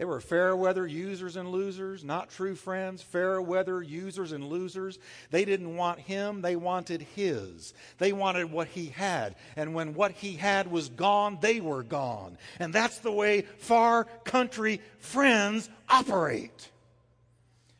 They 0.01 0.05
were 0.05 0.19
fair 0.19 0.55
weather 0.55 0.87
users 0.87 1.35
and 1.35 1.51
losers, 1.51 2.03
not 2.03 2.31
true 2.31 2.55
friends, 2.55 3.03
fair 3.03 3.39
weather 3.39 3.83
users 3.83 4.31
and 4.31 4.43
losers. 4.43 4.97
They 5.29 5.45
didn't 5.45 5.75
want 5.75 5.99
him, 5.99 6.41
they 6.41 6.55
wanted 6.55 7.03
his. 7.15 7.75
They 7.99 8.11
wanted 8.11 8.51
what 8.51 8.67
he 8.67 8.87
had. 8.87 9.35
And 9.55 9.75
when 9.75 9.93
what 9.93 10.13
he 10.13 10.33
had 10.33 10.71
was 10.71 10.89
gone, 10.89 11.37
they 11.39 11.61
were 11.61 11.83
gone. 11.83 12.39
And 12.57 12.73
that's 12.73 12.97
the 12.97 13.11
way 13.11 13.43
far 13.59 14.05
country 14.23 14.81
friends 14.97 15.69
operate. 15.87 16.71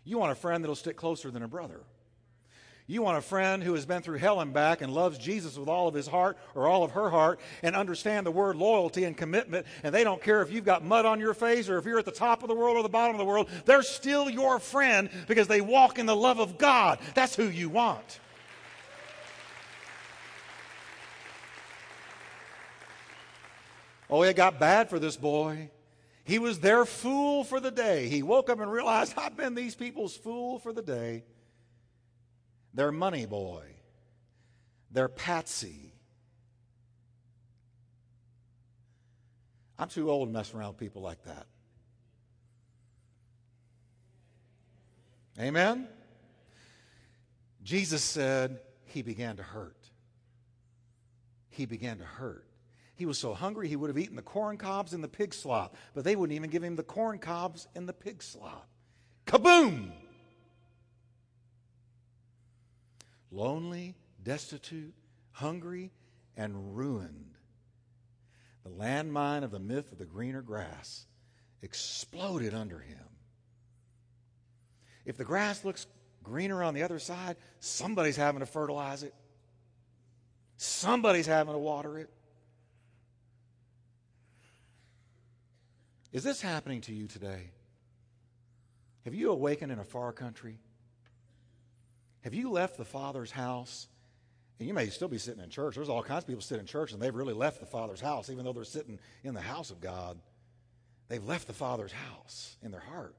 You 0.06 0.20
want 0.20 0.32
a 0.32 0.36
friend 0.36 0.64
that'll 0.64 0.76
stick 0.76 0.98
closer 0.98 1.32
than 1.32 1.42
a 1.42 1.48
brother. 1.48 1.80
You 2.92 3.02
want 3.02 3.18
a 3.18 3.22
friend 3.22 3.64
who 3.64 3.74
has 3.76 3.86
been 3.86 4.02
through 4.02 4.18
hell 4.18 4.42
and 4.42 4.52
back 4.52 4.82
and 4.82 4.94
loves 4.94 5.18
Jesus 5.18 5.58
with 5.58 5.70
all 5.70 5.88
of 5.88 5.94
his 5.94 6.08
heart 6.08 6.38
or 6.56 6.68
all 6.68 6.84
of 6.84 6.92
her 6.92 7.10
heart 7.10 7.40
and 7.64 7.74
understand 7.74 8.26
the 8.26 8.32
word 8.32 8.58
loyalty 8.58 9.06
and 9.06 9.16
commitment. 9.16 9.66
And 9.84 9.96
they 9.96 10.04
don't 10.04 10.22
care 10.22 10.42
if 10.42 10.52
you've 10.52 10.66
got 10.66 10.84
mud 10.84 11.06
on 11.06 11.18
your 11.18 11.34
face 11.34 11.70
or 11.70 11.78
if 11.78 11.86
you're 11.86 12.00
at 12.00 12.04
the 12.04 12.12
top 12.12 12.44
of 12.44 12.50
the 12.50 12.54
world 12.54 12.76
or 12.76 12.84
the 12.84 12.90
bottom 12.90 13.16
of 13.16 13.20
the 13.20 13.24
world. 13.24 13.48
They're 13.64 13.82
still 13.82 14.30
your 14.30 14.60
friend 14.60 15.10
because 15.26 15.48
they 15.48 15.62
walk 15.62 16.00
in 16.00 16.06
the 16.06 16.16
love 16.18 16.42
of 16.42 16.58
God. 16.58 17.00
That's 17.16 17.34
who 17.34 17.46
you 17.46 17.70
want. 17.70 18.20
Oh, 24.10 24.22
it 24.24 24.36
got 24.36 24.60
bad 24.60 24.90
for 24.90 25.00
this 25.00 25.16
boy. 25.16 25.70
He 26.26 26.40
was 26.40 26.60
their 26.60 26.84
fool 26.84 27.46
for 27.46 27.62
the 27.62 27.72
day. 27.72 28.10
He 28.10 28.22
woke 28.22 28.50
up 28.50 28.60
and 28.60 28.70
realized, 28.70 29.14
I've 29.16 29.38
been 29.38 29.56
these 29.56 29.76
people's 29.76 30.18
fool 30.18 30.60
for 30.60 30.74
the 30.74 30.82
day. 30.82 31.24
They're 32.74 32.92
money 32.92 33.26
boy. 33.26 33.64
They're 34.92 35.10
patsy. 35.10 35.94
I'm 39.78 39.90
too 39.90 40.12
old 40.12 40.30
to 40.30 40.34
mess 40.34 40.54
around 40.54 40.70
with 40.70 40.78
people 40.78 41.02
like 41.02 41.24
that. 41.24 41.48
Amen? 45.40 45.88
Jesus 47.64 48.04
said 48.04 48.60
he 48.86 49.02
began 49.02 49.38
to 49.38 49.44
hurt. 49.44 49.90
He 51.50 51.66
began 51.66 51.98
to 51.98 52.04
hurt. 52.04 52.46
He 52.96 53.06
was 53.06 53.18
so 53.18 53.34
hungry 53.34 53.68
he 53.68 53.76
would 53.76 53.90
have 53.90 53.98
eaten 53.98 54.16
the 54.16 54.22
corn 54.22 54.58
cobs 54.58 54.94
in 54.94 55.02
the 55.02 55.08
pig 55.08 55.34
slop, 55.34 55.76
but 55.96 56.04
they 56.04 56.16
wouldn't 56.16 56.36
even 56.36 56.50
give 56.50 56.64
him 56.64 56.76
the 56.76 56.84
corn 56.84 57.18
cobs 57.18 57.68
in 57.76 57.86
the 57.86 57.94
pig 57.94 58.22
slop. 58.22 58.68
Kaboom! 59.26 59.92
Lonely, 63.32 63.96
destitute, 64.22 64.94
hungry, 65.32 65.92
and 66.36 66.76
ruined. 66.76 67.38
The 68.64 68.70
landmine 68.70 69.44
of 69.44 69.52
the 69.52 69.60
myth 69.60 69.92
of 69.92 69.98
the 69.98 70.06
greener 70.06 70.42
grass 70.42 71.06
exploded 71.62 72.54
under 72.54 72.80
him. 72.80 72.98
If 75.06 75.18
the 75.18 75.24
grass 75.24 75.66
looks 75.66 75.88
greener 76.24 76.62
on 76.62 76.74
the 76.74 76.84
other 76.84 77.00
side, 77.00 77.38
somebody's 77.60 78.18
having 78.18 78.42
to 78.42 78.46
fertilize 78.46 79.04
it. 79.04 79.14
Somebody's 80.58 81.26
having 81.26 81.54
to 81.54 81.60
water 81.60 81.98
it. 81.98 82.10
Is 86.12 86.24
this 86.24 86.42
happening 86.42 86.82
to 86.82 86.94
you 86.94 87.08
today? 87.08 87.52
Have 89.06 89.16
you 89.16 89.32
awakened 89.32 89.72
in 89.72 89.80
a 89.80 89.84
far 89.84 90.12
country? 90.12 90.60
Have 92.22 92.34
you 92.34 92.50
left 92.50 92.78
the 92.78 92.86
Father's 92.86 93.32
house? 93.32 93.88
And 94.60 94.68
you 94.68 94.74
may 94.74 94.90
still 94.90 95.08
be 95.08 95.18
sitting 95.18 95.44
in 95.44 95.50
church. 95.50 95.76
There's 95.76 95.90
all 95.90 96.04
kinds 96.04 96.24
of 96.24 96.28
people 96.28 96.42
sitting 96.42 96.62
in 96.62 96.68
church 96.68 96.94
and 96.94 97.02
they've 97.02 97.16
really 97.16 97.34
left 97.34 97.60
the 97.60 97.66
Father's 97.66 98.02
house, 98.02 98.30
even 98.30 98.46
though 98.46 98.54
they're 98.54 98.64
sitting 98.64 99.00
in 99.24 99.34
the 99.34 99.42
house 99.42 99.72
of 99.72 99.82
God. 99.82 100.20
They've 101.08 101.24
left 101.24 101.48
the 101.48 101.54
Father's 101.54 101.92
house 101.92 102.58
in 102.62 102.72
their 102.72 102.80
heart. 102.80 103.16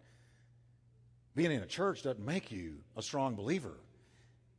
Being 1.35 1.51
in 1.51 1.63
a 1.63 1.67
church 1.67 2.03
doesn't 2.03 2.25
make 2.25 2.53
you 2.53 2.77
a 2.97 3.03
strong 3.03 3.35
believer 3.35 3.75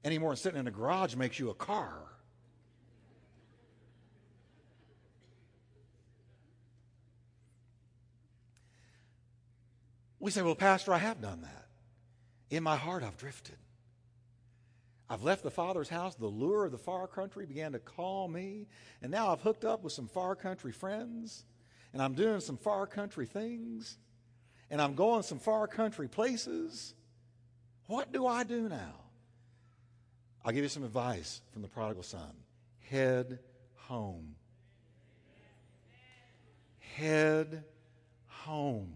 any 0.03 0.17
more 0.17 0.32
than 0.32 0.38
sitting 0.38 0.60
in 0.60 0.67
a 0.67 0.71
garage 0.71 1.15
makes 1.15 1.39
you 1.39 1.49
a 1.49 1.53
car. 1.53 1.93
We 10.19 10.32
say, 10.32 10.41
Well, 10.41 10.56
Pastor, 10.56 10.93
I 10.93 10.97
have 10.97 11.21
done 11.21 11.41
that. 11.41 11.67
In 12.49 12.63
my 12.63 12.75
heart, 12.75 13.03
I've 13.03 13.17
drifted. 13.17 13.58
I've 15.13 15.21
left 15.21 15.43
the 15.43 15.52
Father's 15.52 15.89
house. 15.89 16.15
The 16.15 16.26
lure 16.26 16.65
of 16.65 16.71
the 16.71 16.80
far 16.80 17.06
country 17.06 17.45
began 17.45 17.73
to 17.73 17.80
call 17.80 18.28
me. 18.28 18.65
And 19.04 19.12
now 19.12 19.32
I've 19.32 19.41
hooked 19.41 19.63
up 19.63 19.84
with 19.84 19.93
some 19.93 20.08
far 20.08 20.36
country 20.36 20.71
friends. 20.71 21.45
And 21.93 22.02
I'm 22.02 22.15
doing 22.15 22.39
some 22.39 22.58
far 22.58 22.88
country 22.88 23.28
things. 23.28 23.99
And 24.71 24.82
I'm 24.82 24.95
going 24.95 25.21
some 25.21 25.38
far 25.38 25.67
country 25.67 26.08
places. 26.08 26.95
What 27.86 28.12
do 28.12 28.26
I 28.26 28.43
do 28.43 28.67
now? 28.67 28.95
I'll 30.43 30.52
give 30.52 30.63
you 30.63 30.69
some 30.69 30.84
advice 30.84 31.41
from 31.52 31.62
the 31.62 31.67
prodigal 31.67 32.02
son 32.02 32.34
head 32.80 33.38
home. 33.76 34.34
Head 36.80 37.63
home. 38.26 38.95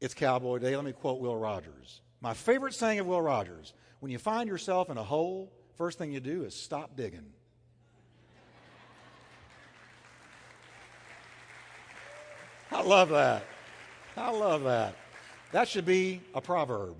It's 0.00 0.14
Cowboy 0.14 0.58
Day. 0.58 0.76
Let 0.76 0.84
me 0.84 0.92
quote 0.92 1.20
Will 1.20 1.36
Rogers. 1.36 2.00
My 2.22 2.34
favorite 2.34 2.72
saying 2.72 3.00
of 3.00 3.06
Will 3.06 3.20
Rogers 3.20 3.74
when 3.98 4.12
you 4.12 4.18
find 4.18 4.48
yourself 4.48 4.90
in 4.90 4.96
a 4.96 5.02
hole, 5.02 5.52
first 5.76 5.98
thing 5.98 6.12
you 6.12 6.20
do 6.20 6.44
is 6.44 6.54
stop 6.54 6.96
digging. 6.96 7.26
I 12.70 12.82
love 12.82 13.10
that. 13.10 13.44
I 14.16 14.30
love 14.30 14.62
that. 14.62 14.94
That 15.50 15.68
should 15.68 15.84
be 15.84 16.20
a 16.34 16.40
proverb. 16.40 16.96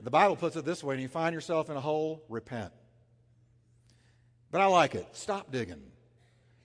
The 0.00 0.10
Bible 0.10 0.36
puts 0.36 0.56
it 0.56 0.64
this 0.64 0.82
way 0.82 0.94
when 0.94 1.02
you 1.02 1.08
find 1.08 1.34
yourself 1.34 1.70
in 1.70 1.76
a 1.76 1.80
hole, 1.80 2.22
repent. 2.28 2.72
But 4.50 4.60
I 4.60 4.66
like 4.66 4.94
it. 4.94 5.06
Stop 5.12 5.52
digging. 5.52 5.91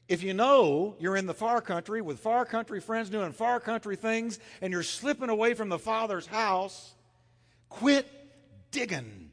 If 0.08 0.24
you 0.24 0.34
know 0.34 0.96
you're 1.00 1.18
in 1.18 1.26
the 1.26 1.34
far 1.34 1.62
country 1.62 2.02
with 2.02 2.20
far 2.20 2.46
country 2.46 2.80
friends 2.80 3.10
doing 3.10 3.34
far 3.34 3.60
country 3.60 3.98
things 3.98 4.40
and 4.62 4.72
you're 4.72 4.84
slipping 4.84 5.30
away 5.30 5.54
from 5.54 5.70
the 5.70 5.80
Father's 5.80 6.26
house, 6.26 6.94
quit 7.70 8.08
digging. 8.72 9.32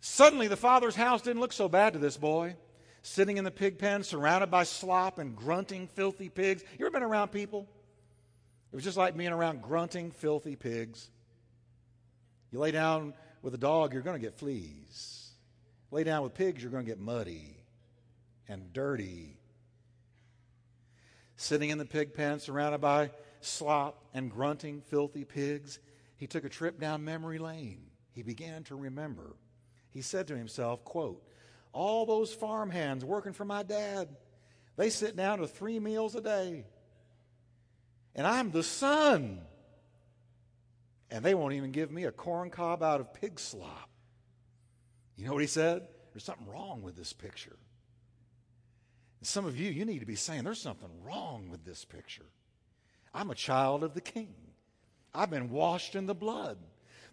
Suddenly, 0.00 0.48
the 0.48 0.56
Father's 0.56 0.94
house 0.94 1.22
didn't 1.22 1.40
look 1.40 1.52
so 1.52 1.68
bad 1.68 1.94
to 1.94 1.98
this 1.98 2.16
boy. 2.16 2.56
Sitting 3.02 3.36
in 3.36 3.44
the 3.44 3.50
pig 3.50 3.78
pen, 3.78 4.02
surrounded 4.02 4.50
by 4.50 4.64
slop 4.64 5.18
and 5.18 5.34
grunting, 5.34 5.88
filthy 5.88 6.28
pigs. 6.28 6.62
You 6.78 6.86
ever 6.86 6.92
been 6.92 7.02
around 7.02 7.28
people? 7.28 7.66
It 8.72 8.76
was 8.76 8.84
just 8.84 8.96
like 8.96 9.16
being 9.16 9.30
around 9.30 9.62
grunting, 9.62 10.10
filthy 10.10 10.56
pigs. 10.56 11.08
You 12.50 12.58
lay 12.58 12.70
down 12.70 13.14
with 13.42 13.54
a 13.54 13.58
dog, 13.58 13.92
you're 13.92 14.02
going 14.02 14.20
to 14.20 14.24
get 14.24 14.38
fleas. 14.38 15.23
Lay 15.90 16.04
down 16.04 16.22
with 16.22 16.34
pigs, 16.34 16.62
you're 16.62 16.72
going 16.72 16.84
to 16.84 16.90
get 16.90 17.00
muddy 17.00 17.56
and 18.48 18.72
dirty. 18.72 19.38
Sitting 21.36 21.70
in 21.70 21.78
the 21.78 21.84
pig 21.84 22.14
pen, 22.14 22.40
surrounded 22.40 22.80
by 22.80 23.10
slop 23.40 24.02
and 24.14 24.30
grunting, 24.30 24.80
filthy 24.80 25.24
pigs, 25.24 25.78
he 26.16 26.26
took 26.26 26.44
a 26.44 26.48
trip 26.48 26.80
down 26.80 27.04
memory 27.04 27.38
lane. 27.38 27.86
He 28.12 28.22
began 28.22 28.64
to 28.64 28.76
remember. 28.76 29.36
He 29.90 30.02
said 30.02 30.28
to 30.28 30.36
himself, 30.36 30.84
quote, 30.84 31.22
all 31.72 32.06
those 32.06 32.32
farm 32.32 32.70
hands 32.70 33.04
working 33.04 33.32
for 33.32 33.44
my 33.44 33.64
dad, 33.64 34.08
they 34.76 34.90
sit 34.90 35.16
down 35.16 35.38
to 35.38 35.46
three 35.46 35.80
meals 35.80 36.14
a 36.14 36.20
day. 36.20 36.64
And 38.14 38.26
I'm 38.26 38.52
the 38.52 38.62
son. 38.62 39.40
And 41.10 41.24
they 41.24 41.34
won't 41.34 41.54
even 41.54 41.72
give 41.72 41.90
me 41.90 42.04
a 42.04 42.12
corn 42.12 42.50
cob 42.50 42.82
out 42.82 43.00
of 43.00 43.12
pig 43.12 43.40
slop. 43.40 43.90
You 45.16 45.26
know 45.26 45.32
what 45.32 45.42
he 45.42 45.46
said? 45.46 45.86
There's 46.12 46.24
something 46.24 46.46
wrong 46.46 46.82
with 46.82 46.96
this 46.96 47.12
picture. 47.12 47.56
And 49.20 49.26
some 49.26 49.46
of 49.46 49.58
you, 49.58 49.70
you 49.70 49.84
need 49.84 50.00
to 50.00 50.06
be 50.06 50.16
saying, 50.16 50.44
there's 50.44 50.60
something 50.60 50.90
wrong 51.02 51.48
with 51.50 51.64
this 51.64 51.84
picture. 51.84 52.26
I'm 53.12 53.30
a 53.30 53.34
child 53.34 53.84
of 53.84 53.94
the 53.94 54.00
King. 54.00 54.34
I've 55.14 55.30
been 55.30 55.50
washed 55.50 55.94
in 55.94 56.06
the 56.06 56.14
blood. 56.14 56.58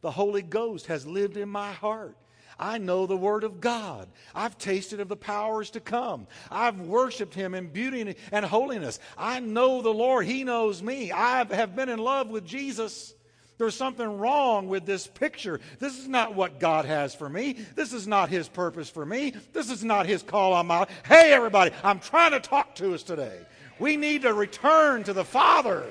The 0.02 0.12
Holy 0.12 0.42
Ghost 0.42 0.88
has 0.88 1.06
lived 1.06 1.38
in 1.38 1.50
my 1.50 1.72
heart. 1.72 2.18
I 2.60 2.80
know 2.80 3.06
the 3.06 3.18
Word 3.18 3.44
of 3.44 3.62
God. 3.62 4.10
I've 4.36 4.58
tasted 4.58 5.00
of 5.00 5.08
the 5.08 5.16
powers 5.16 5.70
to 5.72 5.80
come. 5.80 6.28
I've 6.50 6.80
worshiped 6.80 7.34
Him 7.34 7.54
in 7.54 7.68
beauty 7.68 8.16
and 8.32 8.46
holiness. 8.46 9.00
I 9.18 9.40
know 9.40 9.82
the 9.82 9.94
Lord. 9.94 10.26
He 10.26 10.44
knows 10.44 10.84
me. 10.84 11.12
I 11.12 11.46
have 11.54 11.76
been 11.76 11.90
in 11.90 12.00
love 12.00 12.30
with 12.30 12.46
Jesus. 12.46 13.14
There's 13.62 13.76
something 13.76 14.18
wrong 14.18 14.70
with 14.70 14.88
this 14.88 15.06
picture. 15.06 15.60
This 15.78 16.00
is 16.00 16.08
not 16.08 16.34
what 16.34 16.60
God 16.60 16.86
has 16.86 17.14
for 17.14 17.30
me. 17.30 17.58
This 17.76 17.94
is 17.94 18.08
not 18.08 18.30
His 18.30 18.50
purpose 18.50 18.90
for 18.90 19.06
me. 19.06 19.36
This 19.54 19.70
is 19.70 19.84
not 19.84 20.08
His 20.08 20.24
call 20.24 20.54
on 20.54 20.66
my. 20.66 20.88
Hey, 21.06 21.32
everybody, 21.32 21.70
I'm 21.84 22.00
trying 22.00 22.32
to 22.32 22.40
talk 22.40 22.74
to 22.78 22.96
us 22.96 23.04
today. 23.04 23.38
We 23.78 23.98
need 23.98 24.24
to 24.24 24.34
return 24.34 25.04
to 25.04 25.14
the 25.14 25.24
Father. 25.24 25.86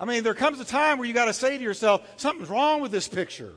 I 0.00 0.06
mean, 0.06 0.24
there 0.24 0.32
comes 0.32 0.58
a 0.58 0.64
time 0.64 0.96
where 0.96 1.06
you 1.06 1.12
got 1.12 1.26
to 1.26 1.34
say 1.34 1.58
to 1.58 1.62
yourself, 1.62 2.00
something's 2.16 2.48
wrong 2.48 2.80
with 2.80 2.92
this 2.92 3.08
picture. 3.08 3.52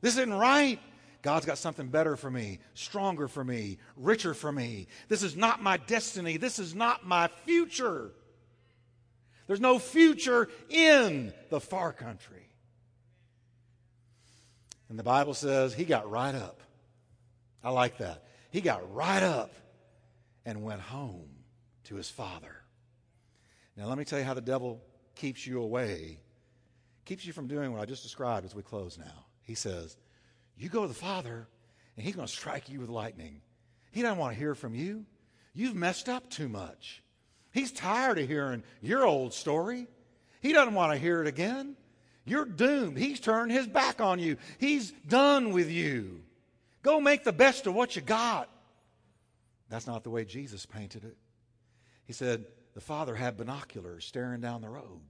This 0.00 0.16
isn't 0.16 0.32
right. 0.32 0.80
God's 1.26 1.44
got 1.44 1.58
something 1.58 1.88
better 1.88 2.16
for 2.16 2.30
me, 2.30 2.60
stronger 2.74 3.26
for 3.26 3.42
me, 3.42 3.78
richer 3.96 4.32
for 4.32 4.52
me. 4.52 4.86
This 5.08 5.24
is 5.24 5.34
not 5.34 5.60
my 5.60 5.76
destiny. 5.76 6.36
This 6.36 6.60
is 6.60 6.72
not 6.72 7.04
my 7.04 7.26
future. 7.44 8.12
There's 9.48 9.60
no 9.60 9.80
future 9.80 10.48
in 10.68 11.32
the 11.50 11.58
far 11.58 11.92
country. 11.92 12.48
And 14.88 14.96
the 14.96 15.02
Bible 15.02 15.34
says 15.34 15.74
he 15.74 15.84
got 15.84 16.08
right 16.08 16.32
up. 16.32 16.60
I 17.64 17.70
like 17.70 17.98
that. 17.98 18.22
He 18.52 18.60
got 18.60 18.94
right 18.94 19.24
up 19.24 19.52
and 20.44 20.62
went 20.62 20.80
home 20.80 21.30
to 21.86 21.96
his 21.96 22.08
father. 22.08 22.54
Now, 23.76 23.86
let 23.86 23.98
me 23.98 24.04
tell 24.04 24.20
you 24.20 24.24
how 24.24 24.34
the 24.34 24.40
devil 24.40 24.80
keeps 25.16 25.44
you 25.44 25.60
away, 25.60 26.20
keeps 27.04 27.26
you 27.26 27.32
from 27.32 27.48
doing 27.48 27.72
what 27.72 27.82
I 27.82 27.84
just 27.84 28.04
described 28.04 28.46
as 28.46 28.54
we 28.54 28.62
close 28.62 28.96
now. 28.96 29.26
He 29.42 29.56
says, 29.56 29.96
you 30.56 30.68
go 30.68 30.82
to 30.82 30.88
the 30.88 30.94
Father, 30.94 31.46
and 31.96 32.04
He's 32.04 32.16
going 32.16 32.26
to 32.26 32.32
strike 32.32 32.68
you 32.68 32.80
with 32.80 32.88
lightning. 32.88 33.40
He 33.90 34.02
doesn't 34.02 34.18
want 34.18 34.34
to 34.34 34.38
hear 34.38 34.54
from 34.54 34.74
you. 34.74 35.04
You've 35.54 35.74
messed 35.74 36.08
up 36.08 36.28
too 36.28 36.48
much. 36.48 37.02
He's 37.52 37.72
tired 37.72 38.18
of 38.18 38.28
hearing 38.28 38.62
your 38.82 39.06
old 39.06 39.32
story. 39.32 39.86
He 40.40 40.52
doesn't 40.52 40.74
want 40.74 40.92
to 40.92 40.98
hear 40.98 41.22
it 41.22 41.26
again. 41.26 41.76
You're 42.26 42.44
doomed. 42.44 42.98
He's 42.98 43.20
turned 43.20 43.52
his 43.52 43.66
back 43.66 44.00
on 44.00 44.18
you. 44.18 44.36
He's 44.58 44.90
done 45.08 45.52
with 45.52 45.70
you. 45.70 46.22
Go 46.82 47.00
make 47.00 47.24
the 47.24 47.32
best 47.32 47.66
of 47.66 47.74
what 47.74 47.96
you 47.96 48.02
got. 48.02 48.50
That's 49.70 49.86
not 49.86 50.04
the 50.04 50.10
way 50.10 50.24
Jesus 50.24 50.66
painted 50.66 51.04
it. 51.04 51.16
He 52.04 52.12
said 52.12 52.44
the 52.74 52.80
father 52.80 53.14
had 53.14 53.36
binoculars 53.36 54.04
staring 54.04 54.40
down 54.40 54.60
the 54.60 54.68
road. 54.68 55.00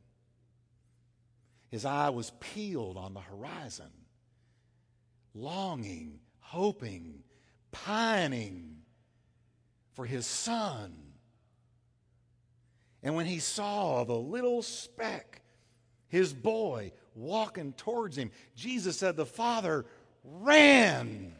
His 1.70 1.84
eye 1.84 2.10
was 2.10 2.32
peeled 2.38 2.96
on 2.96 3.12
the 3.12 3.20
horizon 3.20 3.90
longing, 5.36 6.18
hoping, 6.40 7.22
pining 7.70 8.78
for 9.92 10.06
his 10.06 10.26
son. 10.26 10.94
And 13.02 13.14
when 13.14 13.26
he 13.26 13.38
saw 13.38 14.04
the 14.04 14.16
little 14.16 14.62
speck, 14.62 15.42
his 16.08 16.32
boy, 16.32 16.92
walking 17.14 17.72
towards 17.72 18.16
him. 18.16 18.30
Jesus 18.54 18.98
said 18.98 19.16
the 19.16 19.26
father 19.26 19.86
ran. 20.24 21.34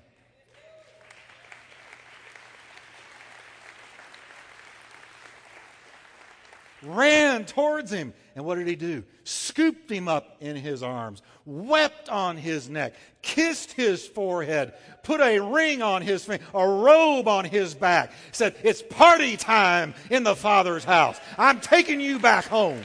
ran 6.83 7.45
towards 7.45 7.91
him. 7.91 8.13
And 8.37 8.45
what 8.45 8.57
did 8.57 8.69
he 8.69 8.77
do? 8.77 9.03
Scooped 9.25 9.91
him 9.91 10.09
up 10.09 10.37
in 10.41 10.57
his 10.57 10.83
arms, 10.83 11.23
wept 11.47 12.11
on 12.11 12.37
his 12.37 12.69
neck, 12.69 12.93
kissed 13.23 13.73
his 13.73 14.07
forehead, 14.07 14.75
put 15.03 15.23
a 15.23 15.41
ring 15.41 15.81
on 15.81 16.03
his 16.03 16.27
finger, 16.27 16.45
a 16.53 16.69
robe 16.69 17.29
on 17.29 17.47
his 17.47 17.75
back, 17.75 18.13
said, 18.33 18.55
It's 18.63 18.83
party 18.83 19.39
time 19.39 19.95
in 20.11 20.23
the 20.23 20.37
Father's 20.37 20.85
house. 20.85 21.19
I'm 21.39 21.61
taking 21.61 21.99
you 21.99 22.19
back 22.19 22.45
home. 22.45 22.85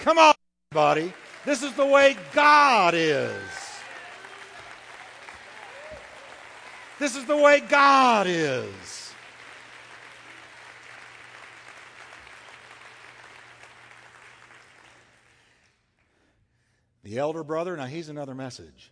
Come 0.00 0.18
on, 0.18 0.34
everybody. 0.72 1.12
This 1.44 1.62
is 1.62 1.74
the 1.74 1.86
way 1.86 2.16
God 2.32 2.94
is. 2.94 3.40
This 6.98 7.14
is 7.14 7.24
the 7.24 7.36
way 7.36 7.60
God 7.60 8.26
is. 8.26 8.95
The 17.06 17.18
elder 17.18 17.44
brother, 17.44 17.76
now 17.76 17.84
he's 17.84 18.08
another 18.08 18.34
message. 18.34 18.90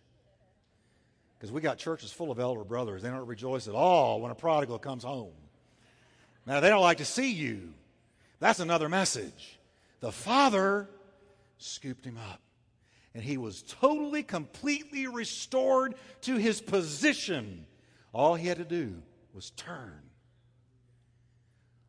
Because 1.37 1.51
we 1.51 1.59
got 1.59 1.77
churches 1.77 2.13
full 2.13 2.31
of 2.31 2.39
elder 2.39 2.63
brothers. 2.63 3.01
They 3.01 3.09
don't 3.09 3.27
rejoice 3.27 3.67
at 3.67 3.75
all 3.75 4.21
when 4.21 4.31
a 4.31 4.35
prodigal 4.35 4.79
comes 4.79 5.03
home. 5.03 5.33
Now, 6.45 6.61
they 6.61 6.69
don't 6.69 6.81
like 6.81 6.99
to 6.99 7.05
see 7.05 7.33
you. 7.33 7.73
That's 8.39 8.61
another 8.61 8.87
message. 8.87 9.59
The 9.99 10.13
father 10.13 10.87
scooped 11.57 12.05
him 12.05 12.17
up. 12.31 12.39
And 13.13 13.21
he 13.21 13.35
was 13.35 13.63
totally, 13.63 14.23
completely 14.23 15.07
restored 15.07 15.95
to 16.21 16.37
his 16.37 16.61
position. 16.61 17.65
All 18.13 18.35
he 18.35 18.47
had 18.47 18.59
to 18.59 18.63
do 18.63 19.01
was 19.33 19.49
turn. 19.49 19.99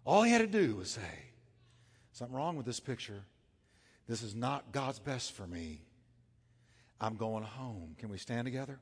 All 0.04 0.24
he 0.24 0.32
had 0.32 0.38
to 0.38 0.48
do 0.48 0.74
was 0.74 0.90
say, 0.90 1.30
Something 2.10 2.36
wrong 2.36 2.56
with 2.56 2.66
this 2.66 2.80
picture. 2.80 3.22
This 4.08 4.22
is 4.22 4.34
not 4.34 4.72
God's 4.72 4.98
best 4.98 5.30
for 5.30 5.46
me. 5.46 5.85
I'm 7.00 7.16
going 7.16 7.44
home. 7.44 7.94
Can 7.98 8.08
we 8.08 8.18
stand 8.18 8.46
together? 8.46 8.78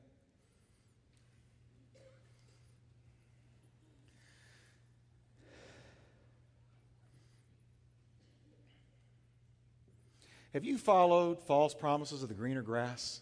Have 10.53 10.63
you 10.63 10.77
followed 10.77 11.41
false 11.41 11.73
promises 11.73 12.23
of 12.23 12.29
the 12.29 12.33
greener 12.33 12.61
grass? 12.61 13.19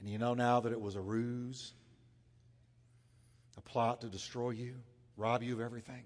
And 0.00 0.08
you 0.08 0.16
know 0.16 0.32
now 0.32 0.60
that 0.60 0.72
it 0.72 0.80
was 0.80 0.96
a 0.96 1.00
ruse, 1.00 1.74
a 3.58 3.60
plot 3.60 4.00
to 4.00 4.06
destroy 4.06 4.50
you, 4.50 4.76
rob 5.18 5.42
you 5.42 5.52
of 5.52 5.60
everything? 5.60 6.04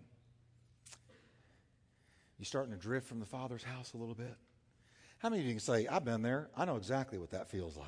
You're 2.38 2.46
starting 2.46 2.72
to 2.72 2.78
drift 2.78 3.06
from 3.06 3.20
the 3.20 3.26
Father's 3.26 3.62
house 3.62 3.92
a 3.92 3.96
little 3.96 4.16
bit? 4.16 4.34
How 5.22 5.28
many 5.28 5.42
of 5.42 5.46
you 5.46 5.52
can 5.52 5.60
say, 5.60 5.86
I've 5.86 6.04
been 6.04 6.22
there? 6.22 6.48
I 6.56 6.64
know 6.64 6.74
exactly 6.74 7.16
what 7.16 7.30
that 7.30 7.48
feels 7.48 7.76
like. 7.76 7.86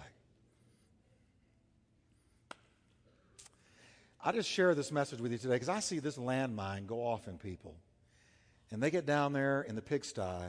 I 4.25 4.31
just 4.31 4.49
share 4.49 4.73
this 4.77 4.93
message 4.93 5.21
with 5.21 5.33
you 5.33 5.39
today 5.39 5.55
because 5.55 5.69
I 5.69 5.81
see 5.81 5.99
this 5.99 6.17
landmine 6.17 6.87
go 6.87 7.05
off 7.05 7.27
in 7.27 7.39
people. 7.39 7.75
And 8.71 8.81
they 8.81 8.89
get 8.89 9.05
down 9.05 9.33
there 9.33 9.63
in 9.63 9.75
the 9.75 9.83
pigsty, 9.83 10.47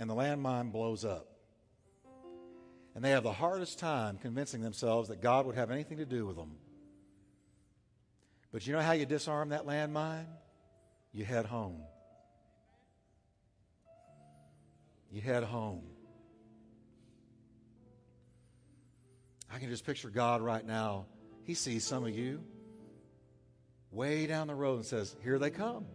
and 0.00 0.10
the 0.10 0.14
landmine 0.14 0.72
blows 0.72 1.04
up. 1.04 1.28
And 2.96 3.04
they 3.04 3.10
have 3.10 3.22
the 3.22 3.32
hardest 3.32 3.78
time 3.78 4.18
convincing 4.18 4.60
themselves 4.60 5.10
that 5.10 5.22
God 5.22 5.46
would 5.46 5.54
have 5.54 5.70
anything 5.70 5.98
to 5.98 6.04
do 6.04 6.26
with 6.26 6.34
them. 6.34 6.56
But 8.50 8.66
you 8.66 8.72
know 8.72 8.82
how 8.82 8.92
you 8.92 9.06
disarm 9.06 9.50
that 9.50 9.66
landmine? 9.66 10.26
You 11.12 11.24
head 11.24 11.46
home. 11.46 11.80
You 15.12 15.20
head 15.20 15.44
home. 15.44 15.87
I 19.52 19.58
can 19.58 19.68
just 19.68 19.86
picture 19.86 20.10
God 20.10 20.40
right 20.42 20.64
now. 20.64 21.06
He 21.44 21.54
sees 21.54 21.84
some 21.84 22.04
of 22.04 22.16
you 22.16 22.42
way 23.90 24.26
down 24.26 24.48
the 24.48 24.54
road 24.54 24.76
and 24.76 24.84
says, 24.86 25.16
Here 25.22 25.38
they 25.38 25.50
come. 25.50 25.86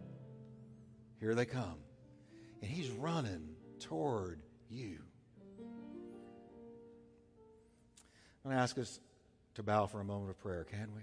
Here 1.20 1.34
they 1.34 1.46
come. 1.46 1.76
And 2.60 2.70
He's 2.70 2.90
running 2.90 3.50
toward 3.80 4.42
you. 4.68 4.98
I'm 8.44 8.50
going 8.50 8.56
to 8.56 8.62
ask 8.62 8.76
us 8.78 9.00
to 9.54 9.62
bow 9.62 9.86
for 9.86 10.00
a 10.00 10.04
moment 10.04 10.30
of 10.30 10.38
prayer, 10.38 10.64
can 10.64 10.88
we? 10.94 11.02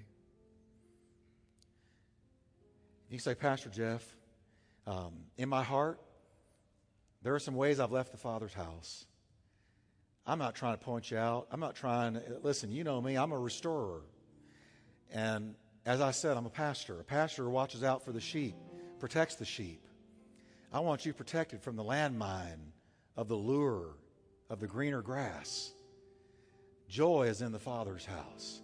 You 3.09 3.19
say, 3.19 3.33
Pastor 3.35 3.69
Jeff, 3.69 4.05
um, 4.85 5.13
in 5.37 5.49
my 5.49 5.63
heart, 5.63 5.99
there 7.23 7.33
are 7.35 7.39
some 7.39 7.55
ways 7.55 7.79
I've 7.79 7.91
left 7.91 8.11
the 8.11 8.17
Father's 8.17 8.53
house. 8.53 9.05
I'm 10.25 10.37
not 10.37 10.55
trying 10.55 10.77
to 10.77 10.83
point 10.83 11.09
you 11.09 11.17
out. 11.17 11.47
I'm 11.51 11.59
not 11.59 11.75
trying 11.75 12.13
to, 12.13 12.21
listen, 12.43 12.71
you 12.71 12.83
know 12.83 13.01
me, 13.01 13.17
I'm 13.17 13.31
a 13.31 13.39
restorer. 13.39 14.01
And 15.11 15.55
as 15.85 15.99
I 15.99 16.11
said, 16.11 16.37
I'm 16.37 16.45
a 16.45 16.51
pastor. 16.51 16.99
A 16.99 17.03
pastor 17.03 17.49
watches 17.49 17.83
out 17.83 18.05
for 18.05 18.11
the 18.11 18.21
sheep, 18.21 18.55
protects 18.99 19.35
the 19.35 19.45
sheep. 19.45 19.87
I 20.71 20.79
want 20.79 21.05
you 21.05 21.13
protected 21.13 21.61
from 21.61 21.75
the 21.75 21.83
landmine 21.83 22.71
of 23.17 23.27
the 23.27 23.35
lure 23.35 23.95
of 24.49 24.59
the 24.59 24.67
greener 24.67 25.01
grass. 25.01 25.73
Joy 26.87 27.23
is 27.23 27.41
in 27.41 27.51
the 27.51 27.59
Father's 27.59 28.05
house, 28.05 28.61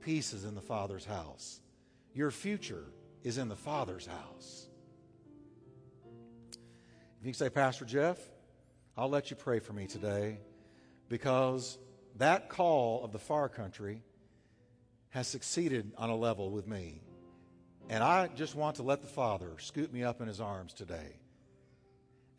peace 0.00 0.32
is 0.32 0.44
in 0.44 0.54
the 0.54 0.60
Father's 0.60 1.04
house. 1.04 1.60
Your 2.14 2.30
future 2.30 2.84
is 3.22 3.38
in 3.38 3.48
the 3.48 3.56
Father's 3.56 4.06
house. 4.06 4.68
If 7.20 7.26
you 7.26 7.32
can 7.32 7.34
say, 7.34 7.50
Pastor 7.50 7.84
Jeff, 7.84 8.18
I'll 8.96 9.10
let 9.10 9.30
you 9.30 9.36
pray 9.36 9.58
for 9.58 9.72
me 9.72 9.86
today 9.86 10.38
because 11.08 11.78
that 12.16 12.48
call 12.48 13.04
of 13.04 13.12
the 13.12 13.18
far 13.18 13.48
country 13.48 14.02
has 15.10 15.26
succeeded 15.26 15.92
on 15.96 16.10
a 16.10 16.16
level 16.16 16.50
with 16.50 16.66
me. 16.66 17.00
And 17.88 18.02
I 18.02 18.28
just 18.28 18.54
want 18.54 18.76
to 18.76 18.82
let 18.82 19.00
the 19.00 19.08
Father 19.08 19.50
scoop 19.58 19.92
me 19.92 20.02
up 20.02 20.20
in 20.20 20.28
his 20.28 20.40
arms 20.40 20.72
today. 20.72 21.20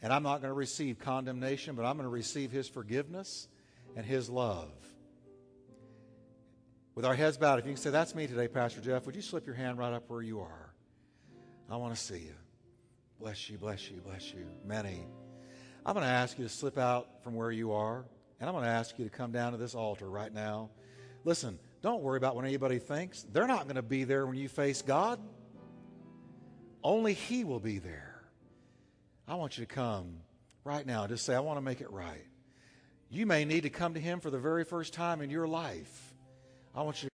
And 0.02 0.14
I'm 0.14 0.24
not 0.24 0.42
going 0.42 0.52
to 0.52 0.58
receive 0.58 1.00
condemnation, 1.00 1.76
but 1.76 1.86
I'm 1.86 1.96
going 1.96 2.04
to 2.04 2.10
receive 2.10 2.52
his 2.52 2.68
forgiveness 2.68 3.48
and 3.96 4.06
his 4.06 4.30
love. 4.30 4.70
With 6.94 7.06
our 7.06 7.16
heads 7.16 7.38
bowed, 7.38 7.60
if 7.60 7.66
you 7.66 7.72
can 7.72 7.82
say, 7.82 7.90
That's 7.90 8.14
me 8.14 8.28
today, 8.28 8.48
Pastor 8.48 8.82
Jeff, 8.82 9.06
would 9.06 9.16
you 9.16 9.22
slip 9.22 9.46
your 9.46 9.56
hand 9.56 9.78
right 9.78 9.94
up 9.94 10.04
where 10.10 10.22
you 10.22 10.40
are? 10.40 10.74
I 11.70 11.78
want 11.78 11.96
to 11.96 12.02
see 12.02 12.20
you. 12.20 12.36
Bless 13.20 13.50
you, 13.50 13.58
bless 13.58 13.90
you, 13.90 14.02
bless 14.02 14.34
you. 14.34 14.46
Many. 14.66 15.08
I'm 15.86 15.94
going 15.94 16.06
to 16.06 16.12
ask 16.12 16.38
you 16.38 16.46
to 16.46 16.50
slip 16.50 16.78
out 16.78 17.24
from 17.24 17.34
where 17.36 17.52
you 17.52 17.72
are. 17.72 18.06
And 18.40 18.48
I'm 18.50 18.54
going 18.54 18.66
to 18.66 18.72
ask 18.72 18.98
you 19.00 19.06
to 19.06 19.12
come 19.12 19.32
down 19.32 19.52
to 19.54 19.58
this 19.58 19.76
altar 19.76 20.10
right 20.10 20.34
now. 20.34 20.70
Listen, 21.24 21.60
don't 21.82 22.02
worry 22.02 22.18
about 22.18 22.36
what 22.36 22.46
anybody 22.46 22.80
thinks. 22.80 23.26
They're 23.32 23.48
not 23.48 23.64
going 23.64 23.76
to 23.76 23.82
be 23.82 24.04
there 24.04 24.26
when 24.26 24.38
you 24.38 24.48
face 24.48 24.82
God. 24.82 25.20
Only 26.84 27.14
He 27.14 27.44
will 27.44 27.60
be 27.60 27.80
there. 27.80 28.24
I 29.28 29.36
want 29.36 29.58
you 29.58 29.66
to 29.66 29.74
come 29.74 30.20
right 30.64 30.86
now. 30.86 31.08
Just 31.08 31.26
say, 31.26 31.36
I 31.36 31.40
want 31.40 31.58
to 31.58 31.62
make 31.62 31.82
it 31.82 31.92
right. 31.92 32.26
You 33.10 33.26
may 33.26 33.46
need 33.46 33.64
to 33.64 33.70
come 33.70 33.94
to 33.94 34.00
Him 34.00 34.20
for 34.20 34.30
the 34.30 34.40
very 34.40 34.64
first 34.64 34.94
time 34.94 35.22
in 35.22 35.30
your 35.30 35.48
life. 35.48 36.14
I 36.76 36.84
want 36.84 37.02
you 37.02 37.10
to 37.10 37.12